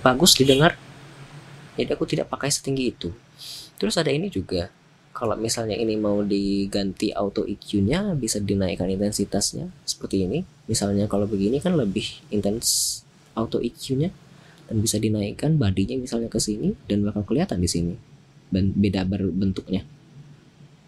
bagus 0.00 0.32
didengar. 0.40 0.74
Jadi 1.76 1.90
aku 1.92 2.04
tidak 2.08 2.32
pakai 2.32 2.48
setinggi 2.48 2.84
itu. 2.88 3.12
Terus 3.76 4.00
ada 4.00 4.08
ini 4.08 4.32
juga 4.32 4.72
kalau 5.12 5.36
misalnya 5.36 5.76
ini 5.76 5.94
mau 5.94 6.24
diganti 6.24 7.12
auto 7.12 7.44
EQ 7.44 7.84
nya 7.84 8.00
bisa 8.16 8.40
dinaikkan 8.40 8.88
intensitasnya 8.88 9.68
seperti 9.84 10.24
ini. 10.24 10.42
Misalnya 10.64 11.04
kalau 11.04 11.28
begini 11.28 11.60
kan 11.60 11.76
lebih 11.76 12.24
intens 12.32 13.00
auto 13.36 13.60
EQ 13.60 13.84
nya 14.00 14.10
dan 14.64 14.80
bisa 14.80 14.96
dinaikkan 14.96 15.60
badinya 15.60 16.00
misalnya 16.00 16.32
ke 16.32 16.40
sini 16.40 16.72
dan 16.88 17.04
bakal 17.04 17.26
kelihatan 17.26 17.60
di 17.60 17.68
sini 17.68 17.94
beda 18.54 19.04
bentuknya. 19.10 19.84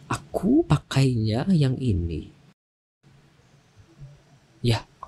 Aku 0.07 0.63
pakainya 0.63 1.51
yang 1.51 1.75
ini 1.83 2.36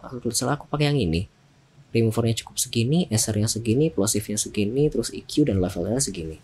kalau 0.08 0.32
salah 0.32 0.56
aku 0.56 0.64
pakai 0.66 0.88
yang 0.88 0.98
ini 0.98 1.28
removernya 1.92 2.44
cukup 2.44 2.56
segini, 2.60 3.08
SR-nya 3.08 3.48
segini, 3.48 3.88
plosive-nya 3.88 4.36
segini, 4.36 4.92
terus 4.92 5.08
EQ 5.08 5.48
dan 5.48 5.56
levelnya 5.60 6.00
segini. 6.00 6.36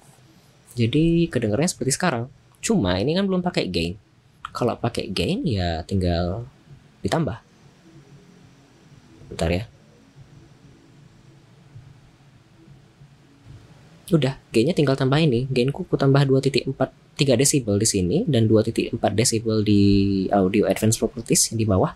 Jadi 0.75 1.29
kedengarannya 1.29 1.71
seperti 1.71 1.93
sekarang. 1.95 2.33
Cuma 2.65 2.97
ini 2.99 3.15
kan 3.15 3.29
belum 3.29 3.45
pakai 3.45 3.69
gain. 3.69 3.95
Kalau 4.55 4.75
pakai 4.79 5.13
gain 5.13 5.45
ya 5.45 5.85
tinggal 5.85 6.49
ditambah. 7.05 7.39
Bentar 9.31 9.51
ya. 9.53 9.65
Udah, 14.13 14.37
gainnya 14.53 14.77
tinggal 14.77 14.97
tambah 14.97 15.17
ini. 15.17 15.49
Gainku 15.49 15.85
ku 15.89 15.97
tambah 15.97 16.25
2.4 16.25 16.73
3 17.15 17.39
desibel 17.39 17.79
di 17.79 17.87
sini 17.87 18.17
dan 18.27 18.51
2.4 18.51 18.99
desibel 19.15 19.63
di 19.63 19.83
audio 20.35 20.67
advanced 20.67 20.99
properties 20.99 21.55
yang 21.55 21.63
di 21.63 21.67
bawah. 21.67 21.95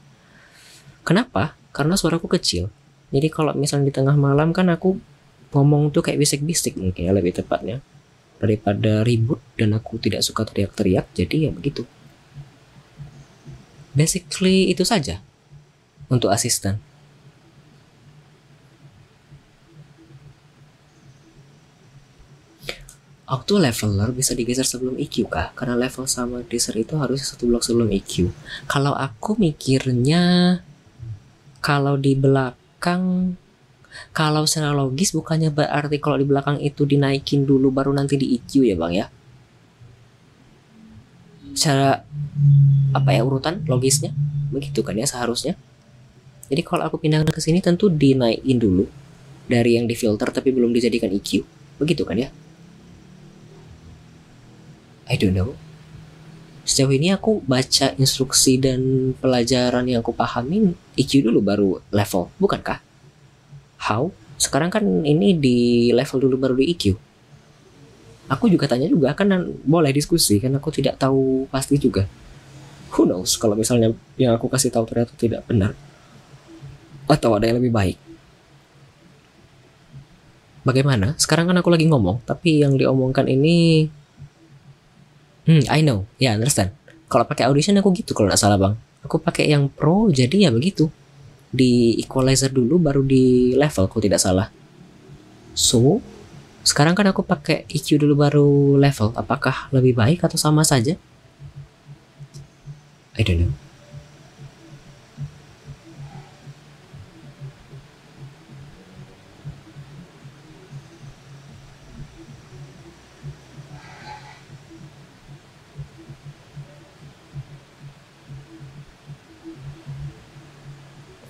Kenapa? 1.03 1.58
Karena 1.79 1.95
suaraku 1.95 2.27
kecil 2.27 2.67
jadi 3.09 3.29
kalau 3.33 3.55
misalnya 3.57 3.89
di 3.89 3.95
tengah 3.95 4.17
malam 4.19 4.53
kan 4.53 4.69
aku 4.69 4.99
ngomong 5.55 5.89
tuh 5.95 6.05
kayak 6.05 6.21
bisik-bisik 6.21 6.77
mungkin 6.77 7.09
ya 7.09 7.13
lebih 7.15 7.33
tepatnya 7.33 7.81
daripada 8.37 9.01
ribut 9.01 9.41
dan 9.57 9.73
aku 9.73 9.97
tidak 9.97 10.21
suka 10.21 10.45
teriak-teriak 10.45 11.09
jadi 11.17 11.49
ya 11.49 11.51
begitu 11.55 11.89
basically 13.97 14.69
itu 14.69 14.85
saja 14.85 15.25
untuk 16.13 16.29
asisten 16.29 16.77
auto 23.29 23.61
leveler 23.61 24.09
bisa 24.17 24.33
digeser 24.33 24.65
sebelum 24.65 24.97
EQ 24.97 25.29
kah? 25.29 25.53
Karena 25.53 25.77
level 25.77 26.09
sama 26.09 26.41
deser 26.49 26.81
itu 26.81 26.97
harus 26.97 27.29
satu 27.29 27.45
blok 27.45 27.61
sebelum 27.61 27.93
EQ. 27.93 28.33
Kalau 28.65 28.97
aku 28.97 29.37
mikirnya 29.37 30.57
kalau 31.69 32.01
di 32.01 32.17
belakang 32.17 33.37
kalau 34.17 34.49
secara 34.49 34.73
logis 34.73 35.13
bukannya 35.13 35.53
berarti 35.53 36.01
kalau 36.01 36.17
di 36.17 36.25
belakang 36.25 36.57
itu 36.65 36.89
dinaikin 36.89 37.45
dulu 37.45 37.69
baru 37.69 37.93
nanti 37.93 38.17
di 38.17 38.41
EQ 38.41 38.65
ya 38.65 38.75
bang 38.81 38.93
ya? 39.05 39.07
Secara 41.53 42.01
apa 42.97 43.11
ya 43.13 43.21
urutan 43.21 43.69
logisnya? 43.69 44.17
Begitu 44.49 44.81
kan 44.81 44.97
ya 44.97 45.05
seharusnya? 45.05 45.61
Jadi 46.49 46.65
kalau 46.65 46.89
aku 46.89 46.97
pindahkan 46.97 47.29
ke 47.29 47.41
sini 47.45 47.61
tentu 47.61 47.93
dinaikin 47.93 48.57
dulu 48.57 48.89
dari 49.45 49.77
yang 49.77 49.85
difilter 49.85 50.33
tapi 50.33 50.49
belum 50.49 50.73
dijadikan 50.73 51.13
EQ 51.13 51.45
begitu 51.77 52.09
kan 52.09 52.17
ya? 52.17 52.33
I 55.05 55.21
don't 55.21 55.37
know 55.37 55.68
sejauh 56.69 56.93
ini 56.93 57.17
aku 57.17 57.41
baca 57.49 57.97
instruksi 57.97 58.61
dan 58.61 59.13
pelajaran 59.17 59.89
yang 59.89 60.05
aku 60.05 60.13
pahamin 60.13 60.77
EQ 61.01 61.33
dulu 61.33 61.41
baru 61.41 61.71
level 61.89 62.29
bukankah? 62.37 62.85
How? 63.81 64.13
Sekarang 64.37 64.69
kan 64.69 64.85
ini 64.85 65.33
di 65.33 65.89
level 65.97 66.29
dulu 66.29 66.37
baru 66.37 66.55
di 66.61 66.69
EQ 66.77 67.09
aku 68.29 68.53
juga 68.53 68.69
tanya 68.69 68.87
juga 68.87 69.17
kan 69.17 69.27
boleh 69.65 69.91
diskusi 69.91 70.37
kan 70.39 70.53
aku 70.55 70.69
tidak 70.71 71.01
tahu 71.01 71.49
pasti 71.49 71.81
juga. 71.81 72.05
Who 72.95 73.09
knows 73.09 73.41
kalau 73.41 73.57
misalnya 73.57 73.93
yang 74.21 74.37
aku 74.37 74.49
kasih 74.53 74.69
tahu 74.69 74.85
ternyata 74.85 75.17
tidak 75.17 75.45
benar. 75.49 75.73
Atau 77.09 77.33
ada 77.33 77.49
yang 77.49 77.57
lebih 77.57 77.73
baik. 77.73 77.97
Bagaimana? 80.65 81.17
Sekarang 81.17 81.49
kan 81.49 81.57
aku 81.57 81.73
lagi 81.73 81.89
ngomong 81.89 82.21
tapi 82.29 82.61
yang 82.61 82.77
diomongkan 82.77 83.25
ini 83.25 83.89
Hmm, 85.49 85.65
I 85.73 85.81
know. 85.81 86.05
Ya, 86.21 86.29
yeah, 86.29 86.33
understand. 86.37 86.77
Kalau 87.09 87.25
pakai 87.25 87.49
Audition 87.49 87.73
aku 87.81 87.89
gitu 87.97 88.13
kalau 88.13 88.29
nggak 88.29 88.37
salah, 88.37 88.61
Bang. 88.61 88.77
Aku 89.01 89.17
pakai 89.17 89.49
yang 89.49 89.73
Pro, 89.73 90.13
jadi 90.13 90.45
ya 90.45 90.51
begitu. 90.53 90.93
Di 91.49 91.97
equalizer 91.97 92.53
dulu 92.53 92.77
baru 92.77 93.01
di 93.01 93.57
level 93.57 93.89
kalau 93.89 94.03
tidak 94.05 94.21
salah. 94.21 94.53
So, 95.57 96.05
sekarang 96.61 96.93
kan 96.93 97.09
aku 97.09 97.25
pakai 97.25 97.65
EQ 97.65 97.97
dulu 97.97 98.15
baru 98.21 98.77
level. 98.77 99.17
Apakah 99.17 99.73
lebih 99.73 99.97
baik 99.97 100.21
atau 100.21 100.37
sama 100.37 100.61
saja? 100.69 101.01
I 103.17 103.25
don't 103.25 103.49
know. 103.49 103.68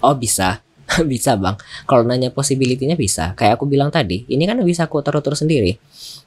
Oh 0.08 0.16
bisa. 0.16 0.64
bisa 1.12 1.36
bang. 1.36 1.56
Kalau 1.84 2.00
nanya 2.00 2.32
possibility-nya 2.32 2.96
bisa. 2.96 3.36
Kayak 3.36 3.60
aku 3.60 3.68
bilang 3.68 3.92
tadi, 3.92 4.24
ini 4.32 4.48
kan 4.48 4.56
bisa 4.64 4.88
aku 4.88 5.04
taruh 5.04 5.20
terus 5.20 5.44
sendiri. 5.44 5.76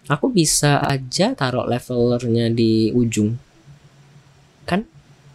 Aku 0.06 0.30
bisa 0.30 0.78
aja 0.86 1.34
taruh 1.34 1.66
levelernya 1.66 2.54
di 2.54 2.94
ujung. 2.94 3.34
Kan 4.70 4.86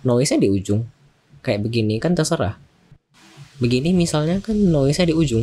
noise-nya 0.07 0.39
di 0.39 0.49
ujung. 0.55 0.87
Kayak 1.43 1.67
begini 1.67 1.99
kan 1.99 2.15
terserah. 2.15 2.55
Begini 3.59 3.91
misalnya 3.91 4.39
kan 4.39 4.55
noise-nya 4.55 5.11
di 5.11 5.15
ujung. 5.17 5.43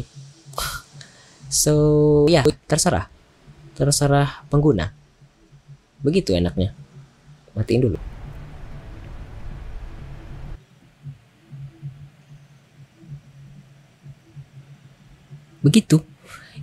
so, 1.52 1.76
ya 2.32 2.48
terserah. 2.72 3.12
Terserah 3.76 4.48
pengguna. 4.48 4.96
Begitu 6.00 6.32
enaknya. 6.32 6.72
Matiin 7.52 7.84
dulu. 7.84 8.13
Begitu. 15.64 16.04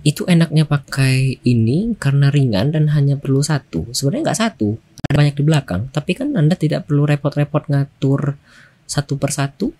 Itu 0.07 0.23
enaknya 0.29 0.63
pakai 0.63 1.43
ini 1.43 1.97
karena 1.99 2.31
ringan 2.31 2.71
dan 2.71 2.93
hanya 2.95 3.19
perlu 3.19 3.43
satu. 3.43 3.91
Sebenarnya 3.91 4.31
nggak 4.31 4.41
satu 4.47 4.79
ada 5.03 5.13
banyak 5.17 5.35
di 5.35 5.43
belakang. 5.43 5.81
Tapi 5.91 6.11
kan 6.15 6.37
anda 6.39 6.55
tidak 6.55 6.87
perlu 6.87 7.03
repot-repot 7.03 7.67
ngatur 7.67 8.39
satu 8.87 9.19
persatu 9.19 9.75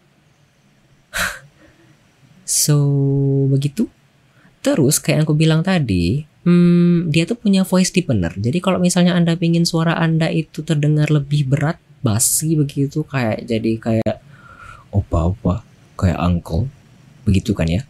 so 2.43 2.77
begitu. 3.47 3.87
Terus 4.61 4.99
kayak 4.99 5.23
yang 5.23 5.25
aku 5.25 5.35
bilang 5.37 5.61
tadi 5.63 6.27
hmm, 6.43 7.09
dia 7.09 7.23
tuh 7.23 7.39
punya 7.39 7.63
voice 7.63 7.95
deepener. 7.95 8.35
Jadi 8.35 8.59
kalau 8.59 8.77
misalnya 8.77 9.15
anda 9.15 9.39
pingin 9.39 9.63
suara 9.63 9.95
anda 9.97 10.27
itu 10.27 10.61
terdengar 10.61 11.07
lebih 11.09 11.47
berat 11.47 11.79
basi 12.01 12.57
begitu 12.57 13.05
kayak 13.05 13.45
jadi 13.45 13.71
kayak 13.77 14.17
opa-opa 14.91 15.63
kayak 15.95 16.19
uncle. 16.19 16.67
Begitu 17.25 17.55
kan 17.55 17.69
ya 17.69 17.81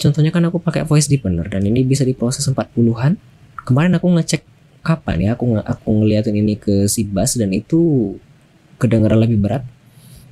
contohnya 0.00 0.32
kan 0.32 0.44
aku 0.48 0.62
pakai 0.62 0.88
voice 0.88 1.08
deepener 1.08 1.48
dan 1.48 1.64
ini 1.64 1.84
bisa 1.84 2.06
diproses 2.06 2.48
40-an. 2.48 3.20
Kemarin 3.62 3.92
aku 3.96 4.08
ngecek 4.08 4.42
kapan 4.82 5.30
ya 5.30 5.38
aku 5.38 5.62
aku 5.62 5.88
ngeliatin 6.02 6.34
ini 6.34 6.58
ke 6.58 6.90
si 6.90 7.06
bass 7.06 7.38
dan 7.38 7.54
itu 7.54 8.14
kedengaran 8.82 9.22
lebih 9.22 9.38
berat. 9.38 9.62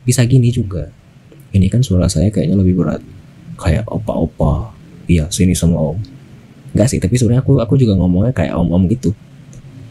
Bisa 0.02 0.26
gini 0.26 0.50
juga. 0.50 0.90
Ini 1.50 1.66
kan 1.70 1.82
suara 1.82 2.10
saya 2.10 2.30
kayaknya 2.30 2.58
lebih 2.58 2.78
berat. 2.78 3.02
Kayak 3.60 3.86
opa-opa. 3.90 4.74
Iya, 5.10 5.26
sini 5.30 5.54
sama 5.54 5.78
om. 5.78 5.98
Enggak 6.70 6.88
sih, 6.90 7.02
tapi 7.02 7.18
sebenarnya 7.18 7.42
aku 7.42 7.58
aku 7.58 7.74
juga 7.74 7.98
ngomongnya 7.98 8.30
kayak 8.30 8.54
om-om 8.54 8.86
gitu. 8.86 9.10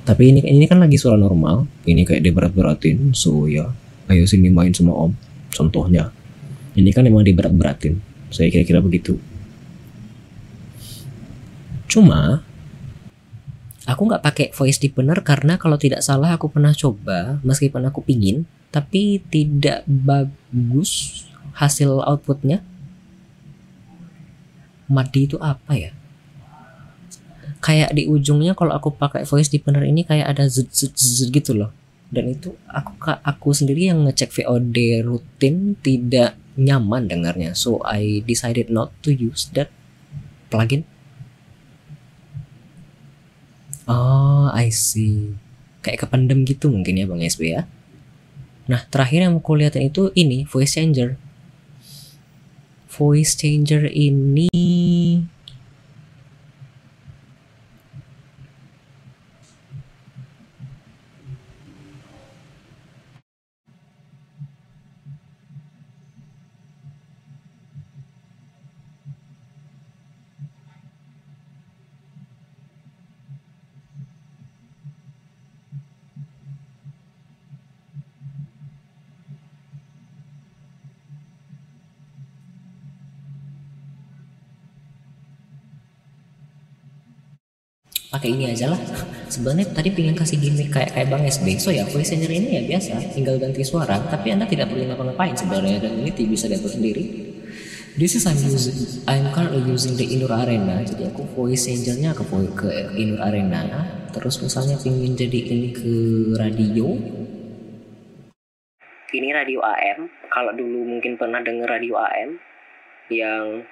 Tapi 0.08 0.32
ini 0.32 0.39
ini 0.47 0.65
kan 0.65 0.79
lagi 0.79 0.95
suara 0.95 1.19
normal. 1.19 1.67
Ini 1.84 2.08
kayak 2.08 2.23
diberat-beratin. 2.23 3.12
So 3.12 3.45
ya, 3.45 3.67
ayo 4.08 4.23
sini 4.23 4.47
main 4.47 4.71
sama 4.71 4.95
om. 4.95 5.12
Contohnya. 5.51 6.10
Ini 6.73 6.89
kan 6.95 7.03
emang 7.03 7.27
diberat-beratin. 7.27 7.99
Saya 8.32 8.47
kira-kira 8.47 8.79
begitu. 8.79 9.19
Cuma 11.89 12.45
aku 13.89 14.02
nggak 14.06 14.21
pakai 14.21 14.47
voice 14.54 14.78
deepener 14.78 15.17
karena 15.25 15.58
kalau 15.58 15.75
tidak 15.75 16.06
salah 16.06 16.38
aku 16.38 16.54
pernah 16.54 16.69
coba 16.78 17.41
meskipun 17.41 17.89
aku 17.89 18.06
pingin 18.06 18.45
tapi 18.69 19.17
tidak 19.34 19.82
bagus 19.89 21.25
hasil 21.58 22.06
outputnya. 22.06 22.62
Madi 24.89 25.30
itu 25.30 25.38
apa 25.41 25.73
ya? 25.73 25.91
Kayak 27.60 27.93
di 27.93 28.06
ujungnya 28.10 28.54
kalau 28.54 28.73
aku 28.73 28.93
pakai 28.93 29.25
voice 29.25 29.49
deepener 29.49 29.86
ini 29.86 30.06
kayak 30.06 30.38
ada 30.38 30.45
zut 30.49 30.69
zut 30.69 30.93
zut 30.97 31.30
gitu 31.34 31.54
loh. 31.58 31.73
Dan 32.10 32.34
itu 32.34 32.58
aku 32.65 32.93
aku 33.06 33.49
sendiri 33.54 33.93
yang 33.93 34.02
ngecek 34.06 34.34
VOD 34.34 35.06
rutin 35.06 35.78
tidak 35.78 36.34
nyaman 36.58 37.06
dengarnya. 37.06 37.54
So 37.54 37.86
I 37.86 38.25
decided 38.25 38.73
not 38.73 38.89
to 39.06 39.13
use 39.13 39.54
that 39.54 39.69
plugin. 40.49 40.88
Oh, 43.89 44.54
I 44.54 44.69
see. 44.69 45.34
Kayak 45.82 46.06
kependem 46.06 46.45
gitu 46.45 46.69
mungkin 46.69 46.93
ya 46.93 47.10
Bang 47.10 47.25
SB 47.25 47.58
ya. 47.58 47.65
Nah, 48.69 48.86
terakhir 48.86 49.25
yang 49.25 49.41
aku 49.41 49.58
lihatin 49.58 49.89
itu 49.89 50.13
ini 50.13 50.45
voice 50.45 50.78
changer. 50.78 51.17
Voice 52.86 53.34
changer 53.34 53.89
ini 53.89 54.54
pakai 88.10 88.34
ini 88.34 88.49
aja 88.60 88.76
lah. 88.76 88.82
Sebenarnya 89.32 89.72
tadi 89.72 89.95
pengen 89.95 90.19
kasih 90.19 90.36
gimmick 90.36 90.76
kayak 90.76 90.91
kayak 90.91 91.08
bang 91.08 91.24
SB 91.24 91.48
so 91.56 91.72
ya 91.72 91.88
voice 91.88 92.12
changer 92.12 92.28
ini 92.28 92.60
ya 92.60 92.62
biasa 92.67 93.00
tinggal 93.15 93.39
ganti 93.39 93.63
suara. 93.63 93.95
Tapi 94.12 94.36
anda 94.36 94.43
tidak 94.43 94.67
perlu 94.67 94.84
ngapa-ngapain 94.91 95.32
sebenarnya 95.39 95.80
dan 95.80 95.95
ini 96.04 96.12
bisa 96.28 96.52
diatur 96.52 96.67
sendiri. 96.67 97.32
This 97.95 98.19
is 98.19 98.28
I'm 98.28 98.36
using 98.36 98.76
I'm 99.08 99.32
currently 99.32 99.63
using 99.63 99.95
the 99.95 100.04
Indoor 100.04 100.36
Arena. 100.36 100.84
Jadi 100.84 101.08
aku 101.08 101.24
voice 101.32 101.72
changernya 101.72 102.12
ke 102.12 102.28
ke 102.60 103.00
Indoor 103.00 103.32
Arena. 103.32 103.63
Terus 104.12 104.43
misalnya 104.43 104.76
pengen 104.84 105.15
jadi 105.15 105.39
ini 105.39 105.69
ke 105.72 105.93
radio. 106.36 107.00
Ini 109.10 109.30
radio 109.34 109.63
AM 109.63 110.12
kalau 110.28 110.52
dulu 110.54 110.86
mungkin 110.86 111.15
pernah 111.15 111.41
denger 111.41 111.65
radio 111.65 111.98
AM 111.98 112.38
yang 113.10 113.65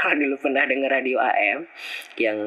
kalau 0.00 0.16
dulu 0.16 0.36
pernah 0.40 0.64
dengar 0.64 0.96
radio 0.96 1.20
AM 1.20 1.68
yang 2.16 2.38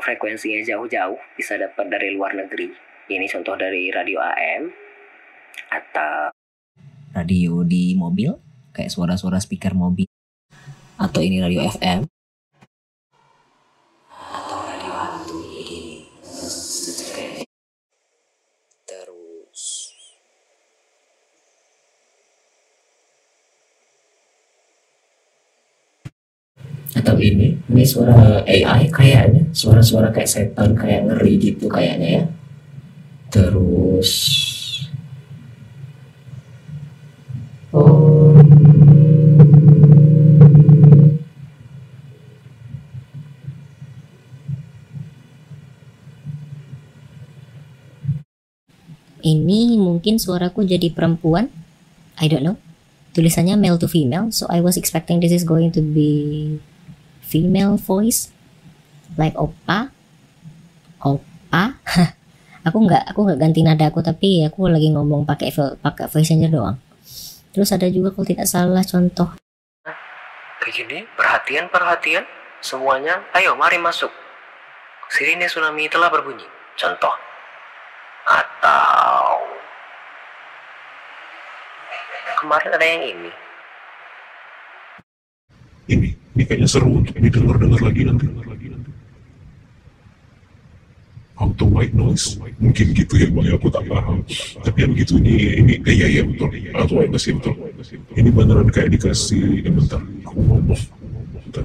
frekuensinya 0.00 0.64
jauh-jauh 0.64 1.20
bisa 1.36 1.60
dapat 1.60 1.92
dari 1.92 2.16
luar 2.16 2.32
negeri. 2.32 2.72
Ini 3.12 3.28
contoh 3.28 3.52
dari 3.60 3.92
radio 3.92 4.16
AM 4.24 4.72
atau 5.68 6.32
radio 7.12 7.60
di 7.68 7.92
mobil 7.92 8.32
kayak 8.72 8.88
suara-suara 8.88 9.36
speaker 9.36 9.76
mobil 9.76 10.08
atau 10.96 11.20
ini 11.20 11.44
radio 11.44 11.68
FM 11.68 12.08
atau 27.00 27.16
ini 27.16 27.56
ini 27.56 27.84
suara 27.84 28.44
AI 28.44 28.92
kayaknya. 28.92 29.48
Suara-suara 29.56 30.12
kayak 30.12 30.30
setan 30.30 30.76
kayak 30.76 31.08
ngeri 31.08 31.34
gitu 31.40 31.66
kayaknya 31.66 32.08
ya. 32.08 32.24
Terus. 33.32 34.12
Oh 37.70 38.10
ini 49.30 49.78
mungkin 49.78 50.16
suaraku 50.18 50.64
jadi 50.64 50.90
perempuan. 50.92 51.52
I 52.20 52.28
don't 52.28 52.44
know. 52.44 52.56
Tulisannya 53.10 53.58
male 53.58 53.74
to 53.80 53.90
female 53.90 54.30
so 54.30 54.46
I 54.46 54.62
was 54.62 54.78
expecting 54.78 55.18
this 55.18 55.34
is 55.34 55.42
going 55.42 55.74
to 55.74 55.82
be 55.82 56.62
female 57.30 57.78
voice? 57.78 58.34
Like 59.14 59.38
opa? 59.38 59.94
Opa? 60.98 61.78
Aku 62.60 62.76
nggak 62.84 63.16
aku 63.16 63.24
nggak 63.24 63.40
ganti 63.40 63.64
nada 63.64 63.88
aku 63.88 64.04
tapi 64.04 64.44
aku 64.44 64.68
lagi 64.68 64.92
ngomong 64.92 65.24
pakai 65.24 65.48
pakai 65.80 66.12
voice 66.12 66.28
changer 66.28 66.52
doang. 66.52 66.76
Terus 67.56 67.72
ada 67.72 67.88
juga 67.88 68.12
kalau 68.12 68.28
tidak 68.28 68.44
salah 68.44 68.84
contoh. 68.84 69.32
Kayak 70.60 70.74
gini 70.76 70.98
perhatian 71.16 71.72
perhatian. 71.72 72.28
Semuanya 72.60 73.24
ayo 73.32 73.56
mari 73.56 73.80
masuk. 73.80 74.12
Sirine 75.08 75.48
tsunami 75.48 75.88
telah 75.88 76.12
berbunyi. 76.12 76.44
Contoh. 76.76 77.16
Atau 78.28 79.40
kemarin 82.44 82.70
ada 82.76 82.84
yang 82.84 83.02
ini. 83.08 83.32
Ini 85.88 86.19
ini 86.40 86.48
kayaknya 86.48 86.68
seru 86.72 87.04
untuk 87.04 87.12
didengar 87.20 87.60
dengar 87.60 87.80
lagi 87.84 88.00
nanti. 88.08 88.24
Auto 91.36 91.64
white 91.68 91.92
noise 91.92 92.40
mungkin 92.60 92.92
gitu 92.92 93.16
ya 93.16 93.28
bang 93.32 93.48
ya, 93.48 93.56
aku 93.56 93.72
tak 93.72 93.88
paham 93.88 94.20
tapi 94.60 94.84
yang 94.84 94.92
gitu 94.92 95.16
ini 95.16 95.56
ini 95.56 95.72
eh, 95.88 95.94
iya 95.96 96.20
iya 96.20 96.22
betul 96.28 96.52
auto 96.76 97.00
white 97.00 97.08
noise 97.08 97.32
ya, 97.32 97.34
betul 97.40 97.54
ini 98.12 98.28
beneran 98.28 98.68
kayak 98.68 98.92
dikasih 98.92 99.64
eh, 99.64 99.72
bentar 99.72 100.04
aku 100.28 100.36
off 100.68 100.84
bentar 101.48 101.64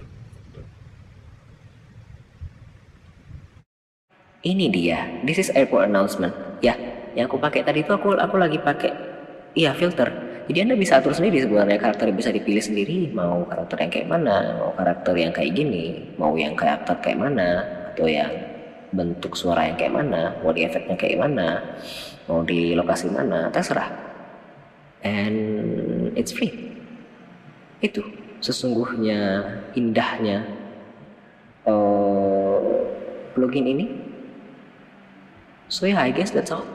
Ini 4.46 4.70
dia. 4.70 5.26
This 5.26 5.42
is 5.42 5.50
airport 5.58 5.90
announcement. 5.90 6.30
Ya, 6.62 6.78
yang 7.18 7.26
aku 7.26 7.42
pakai 7.42 7.66
tadi 7.66 7.82
itu 7.82 7.90
aku 7.90 8.14
aku 8.14 8.38
lagi 8.38 8.62
pakai 8.62 8.94
iya 9.58 9.74
filter. 9.74 10.35
Jadi 10.46 10.58
Anda 10.62 10.76
bisa 10.78 11.02
atur 11.02 11.18
sendiri 11.18 11.42
sebenarnya 11.42 11.82
karakter 11.82 12.14
bisa 12.14 12.30
dipilih 12.30 12.62
sendiri 12.62 13.10
mau 13.10 13.42
karakter 13.50 13.82
yang 13.82 13.92
kayak 13.92 14.08
mana, 14.10 14.38
mau 14.62 14.72
karakter 14.78 15.14
yang 15.18 15.34
kayak 15.34 15.52
gini, 15.58 16.14
mau 16.22 16.38
yang 16.38 16.54
kayak 16.54 16.86
aktor 16.86 17.02
kayak 17.02 17.18
mana 17.18 17.66
atau 17.94 18.06
yang 18.06 18.30
bentuk 18.94 19.34
suara 19.34 19.66
yang 19.66 19.78
kayak 19.78 19.98
mana, 19.98 20.38
mau 20.46 20.54
di 20.54 20.62
efeknya 20.62 20.96
kayak 20.96 21.18
mana, 21.18 21.50
mau 22.30 22.46
di 22.46 22.78
lokasi 22.78 23.10
mana, 23.10 23.50
terserah. 23.50 23.90
And 25.02 25.38
it's 26.14 26.30
free. 26.30 26.54
Itu 27.82 28.06
sesungguhnya 28.42 29.42
indahnya 29.74 30.46
uh, 31.66 32.62
plugin 33.34 33.66
ini 33.66 33.86
So 35.70 35.86
yeah, 35.90 36.02
I 36.02 36.12
guess 36.12 36.30
that's 36.30 36.52
all. 36.52 36.75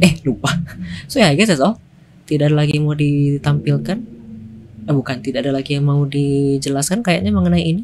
Eh, 0.00 0.18
lupa. 0.24 0.50
So 1.10 1.20
yeah, 1.20 1.30
I 1.30 1.36
guess 1.36 1.52
that's 1.52 1.62
all. 1.62 1.78
Tidak 2.24 2.48
ada 2.48 2.56
lagi 2.56 2.78
yang 2.78 2.88
mau 2.88 2.96
ditampilkan. 2.96 3.98
Eh, 4.88 4.94
bukan, 4.94 5.16
tidak 5.20 5.46
ada 5.46 5.52
lagi 5.54 5.76
yang 5.76 5.86
mau 5.86 6.02
dijelaskan 6.08 7.04
kayaknya 7.04 7.30
mengenai 7.34 7.62
ini. 7.62 7.82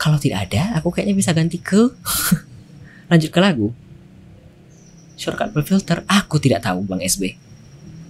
Kalau 0.00 0.16
tidak 0.16 0.48
ada, 0.48 0.80
aku 0.80 0.94
kayaknya 0.94 1.16
bisa 1.16 1.36
ganti 1.36 1.60
ke 1.60 1.92
lanjut 3.10 3.28
ke 3.28 3.40
lagu. 3.40 3.68
Shortcut 5.20 5.52
berfilter, 5.52 6.00
aku 6.08 6.40
tidak 6.40 6.64
tahu 6.64 6.80
Bang 6.88 7.04
SB. 7.04 7.36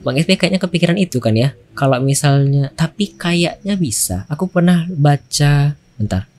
Bang 0.07 0.15
SB 0.15 0.39
kayaknya 0.39 0.63
kepikiran 0.63 0.99
itu 0.99 1.19
kan 1.19 1.35
ya. 1.35 1.57
Kalau 1.75 1.99
misalnya, 1.99 2.71
tapi 2.79 3.19
kayaknya 3.19 3.75
bisa. 3.75 4.23
Aku 4.31 4.47
pernah 4.47 4.87
baca, 4.87 5.75
bentar. 5.99 6.31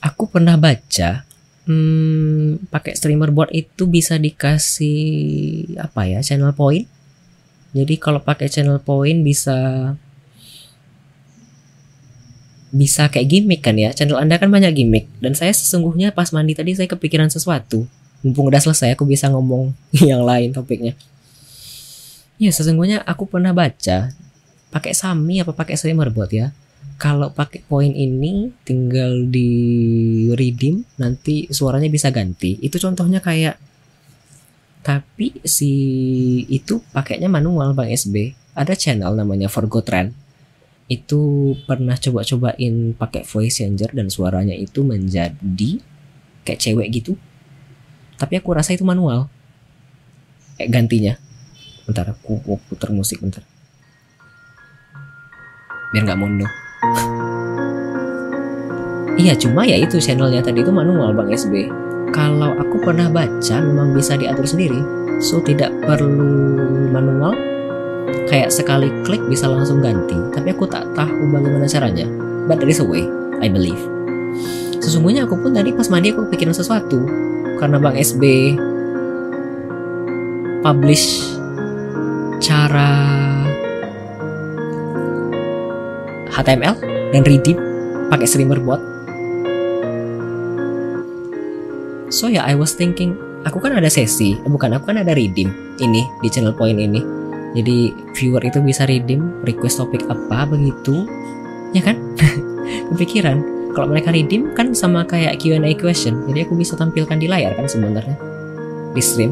aku 0.00 0.24
pernah 0.26 0.56
baca 0.56 1.28
hmm, 1.70 2.66
pakai 2.74 2.98
streamer 2.98 3.30
board 3.30 3.54
itu 3.54 3.86
bisa 3.86 4.18
dikasih 4.18 4.98
apa 5.78 6.10
ya 6.10 6.18
channel 6.18 6.50
point. 6.50 6.90
Jadi 7.70 7.94
kalau 8.02 8.18
pakai 8.18 8.50
channel 8.50 8.82
point 8.82 9.22
bisa 9.22 9.54
bisa 12.74 13.06
kayak 13.06 13.30
gimmick 13.30 13.62
kan 13.62 13.78
ya. 13.78 13.94
Channel 13.94 14.18
anda 14.18 14.34
kan 14.42 14.50
banyak 14.50 14.74
gimmick. 14.74 15.06
Dan 15.22 15.38
saya 15.38 15.54
sesungguhnya 15.54 16.10
pas 16.10 16.34
mandi 16.34 16.58
tadi 16.58 16.74
saya 16.74 16.90
kepikiran 16.90 17.30
sesuatu. 17.30 17.86
Mumpung 18.26 18.50
udah 18.50 18.58
selesai 18.58 18.98
aku 18.98 19.06
bisa 19.06 19.30
ngomong 19.30 19.70
yang 20.10 20.26
lain 20.26 20.50
topiknya. 20.50 20.98
Ya 22.42 22.50
sesungguhnya 22.50 23.06
aku 23.06 23.30
pernah 23.30 23.54
baca 23.54 24.10
pakai 24.70 24.94
Sami 24.94 25.42
apa 25.42 25.50
pakai 25.50 25.74
streamer 25.74 26.14
board 26.14 26.30
ya 26.30 26.54
kalau 27.00 27.32
pakai 27.32 27.64
poin 27.64 27.88
ini 27.88 28.52
tinggal 28.60 29.24
di 29.24 29.48
redeem 30.36 30.84
nanti 31.00 31.48
suaranya 31.48 31.88
bisa 31.88 32.12
ganti. 32.12 32.60
Itu 32.60 32.76
contohnya 32.76 33.24
kayak 33.24 33.56
tapi 34.84 35.40
si 35.40 35.72
itu 36.52 36.84
pakainya 36.92 37.32
manual 37.32 37.72
bang 37.72 37.88
SB 37.96 38.36
ada 38.52 38.76
channel 38.76 39.16
namanya 39.16 39.48
Forgo 39.48 39.80
Trend. 39.80 40.12
Itu 40.92 41.56
pernah 41.64 41.96
coba-cobain 41.96 42.92
pakai 42.92 43.24
voice 43.24 43.64
changer 43.64 43.96
dan 43.96 44.12
suaranya 44.12 44.52
itu 44.52 44.84
menjadi 44.84 45.80
kayak 46.44 46.60
cewek 46.60 46.88
gitu. 46.92 47.16
Tapi 48.20 48.36
aku 48.36 48.52
rasa 48.52 48.76
itu 48.76 48.84
manual. 48.84 49.32
Kayak 50.60 50.68
gantinya. 50.76 51.14
Bentar 51.88 52.12
aku, 52.12 52.44
putar 52.68 52.92
musik 52.92 53.24
bentar. 53.24 53.40
Biar 55.96 56.04
nggak 56.04 56.20
mono 56.20 56.69
Iya 59.20 59.36
cuma 59.36 59.68
ya 59.68 59.76
itu 59.76 60.00
channelnya 60.00 60.40
tadi 60.40 60.64
itu 60.64 60.72
manual 60.72 61.12
Bang 61.12 61.28
SB 61.28 61.68
Kalau 62.10 62.56
aku 62.56 62.80
pernah 62.80 63.12
baca 63.12 63.56
memang 63.60 63.92
bisa 63.92 64.16
diatur 64.16 64.48
sendiri. 64.48 64.80
So 65.20 65.38
tidak 65.44 65.70
perlu 65.84 66.88
manual. 66.90 67.36
Kayak 68.26 68.50
sekali 68.50 68.88
klik 69.06 69.22
bisa 69.28 69.46
langsung 69.46 69.84
ganti. 69.84 70.16
Tapi 70.34 70.50
aku 70.50 70.66
tak 70.66 70.88
tahu 70.96 71.30
bagaimana 71.30 71.68
caranya. 71.70 72.08
But 72.48 72.58
there 72.58 72.72
is 72.72 72.82
a 72.82 72.86
way, 72.88 73.06
I 73.38 73.46
believe. 73.46 73.78
Sesungguhnya 74.80 75.28
aku 75.28 75.38
pun 75.38 75.54
tadi 75.54 75.70
pas 75.70 75.86
mandi 75.86 76.10
aku 76.10 76.26
pikirin 76.32 76.56
sesuatu. 76.56 77.04
Karena 77.62 77.78
Bang 77.78 77.94
SB 77.94 78.56
Publish 80.64 81.36
Cara 82.40 82.90
HTML 86.30 86.74
dan 87.14 87.22
redeem 87.26 87.58
pakai 88.10 88.26
streamer 88.26 88.58
bot. 88.62 88.80
So 92.10 92.26
ya, 92.26 92.42
yeah, 92.42 92.44
I 92.50 92.58
was 92.58 92.74
thinking, 92.74 93.14
aku 93.46 93.62
kan 93.62 93.78
ada 93.78 93.86
sesi, 93.86 94.34
eh, 94.34 94.50
bukan 94.50 94.74
aku 94.74 94.90
kan 94.90 94.98
ada 94.98 95.14
redeem 95.14 95.50
ini 95.78 96.02
di 96.18 96.28
channel 96.28 96.54
point 96.54 96.78
ini. 96.78 96.98
Jadi 97.54 97.90
viewer 98.18 98.42
itu 98.42 98.58
bisa 98.62 98.86
redeem 98.86 99.42
request 99.46 99.78
topik 99.78 100.06
apa 100.10 100.46
begitu, 100.50 101.06
ya 101.70 101.82
kan? 101.82 101.98
Kepikiran 102.94 103.60
kalau 103.70 103.86
mereka 103.94 104.10
redeem 104.10 104.50
kan 104.58 104.74
sama 104.74 105.06
kayak 105.06 105.38
Q&A 105.38 105.70
question, 105.78 106.26
jadi 106.26 106.42
aku 106.46 106.58
bisa 106.58 106.74
tampilkan 106.74 107.22
di 107.22 107.30
layar 107.30 107.54
kan 107.54 107.70
sebenarnya 107.70 108.18
di 108.90 109.02
stream, 109.02 109.30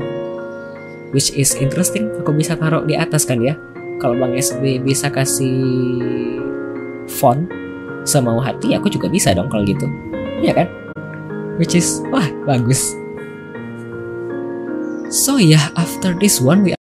which 1.10 1.34
is 1.34 1.58
interesting. 1.58 2.06
Aku 2.22 2.30
bisa 2.30 2.54
taruh 2.54 2.86
di 2.86 2.94
atas 2.94 3.26
kan 3.26 3.42
ya. 3.42 3.58
Kalau 3.98 4.14
Bang 4.14 4.38
SB 4.38 4.78
bisa 4.78 5.10
kasih 5.10 5.58
font 7.08 7.48
semau 8.06 8.38
hati 8.38 8.72
aku 8.78 8.86
juga 8.86 9.10
bisa 9.10 9.34
dong 9.34 9.50
kalau 9.50 9.66
gitu. 9.66 9.90
Ya 10.38 10.54
kan? 10.54 10.70
Which 11.58 11.74
is 11.74 11.98
wah 12.14 12.24
bagus. 12.46 12.94
So 15.10 15.40
yeah 15.40 15.72
after 15.74 16.14
this 16.14 16.38
one 16.38 16.62
we 16.62 16.77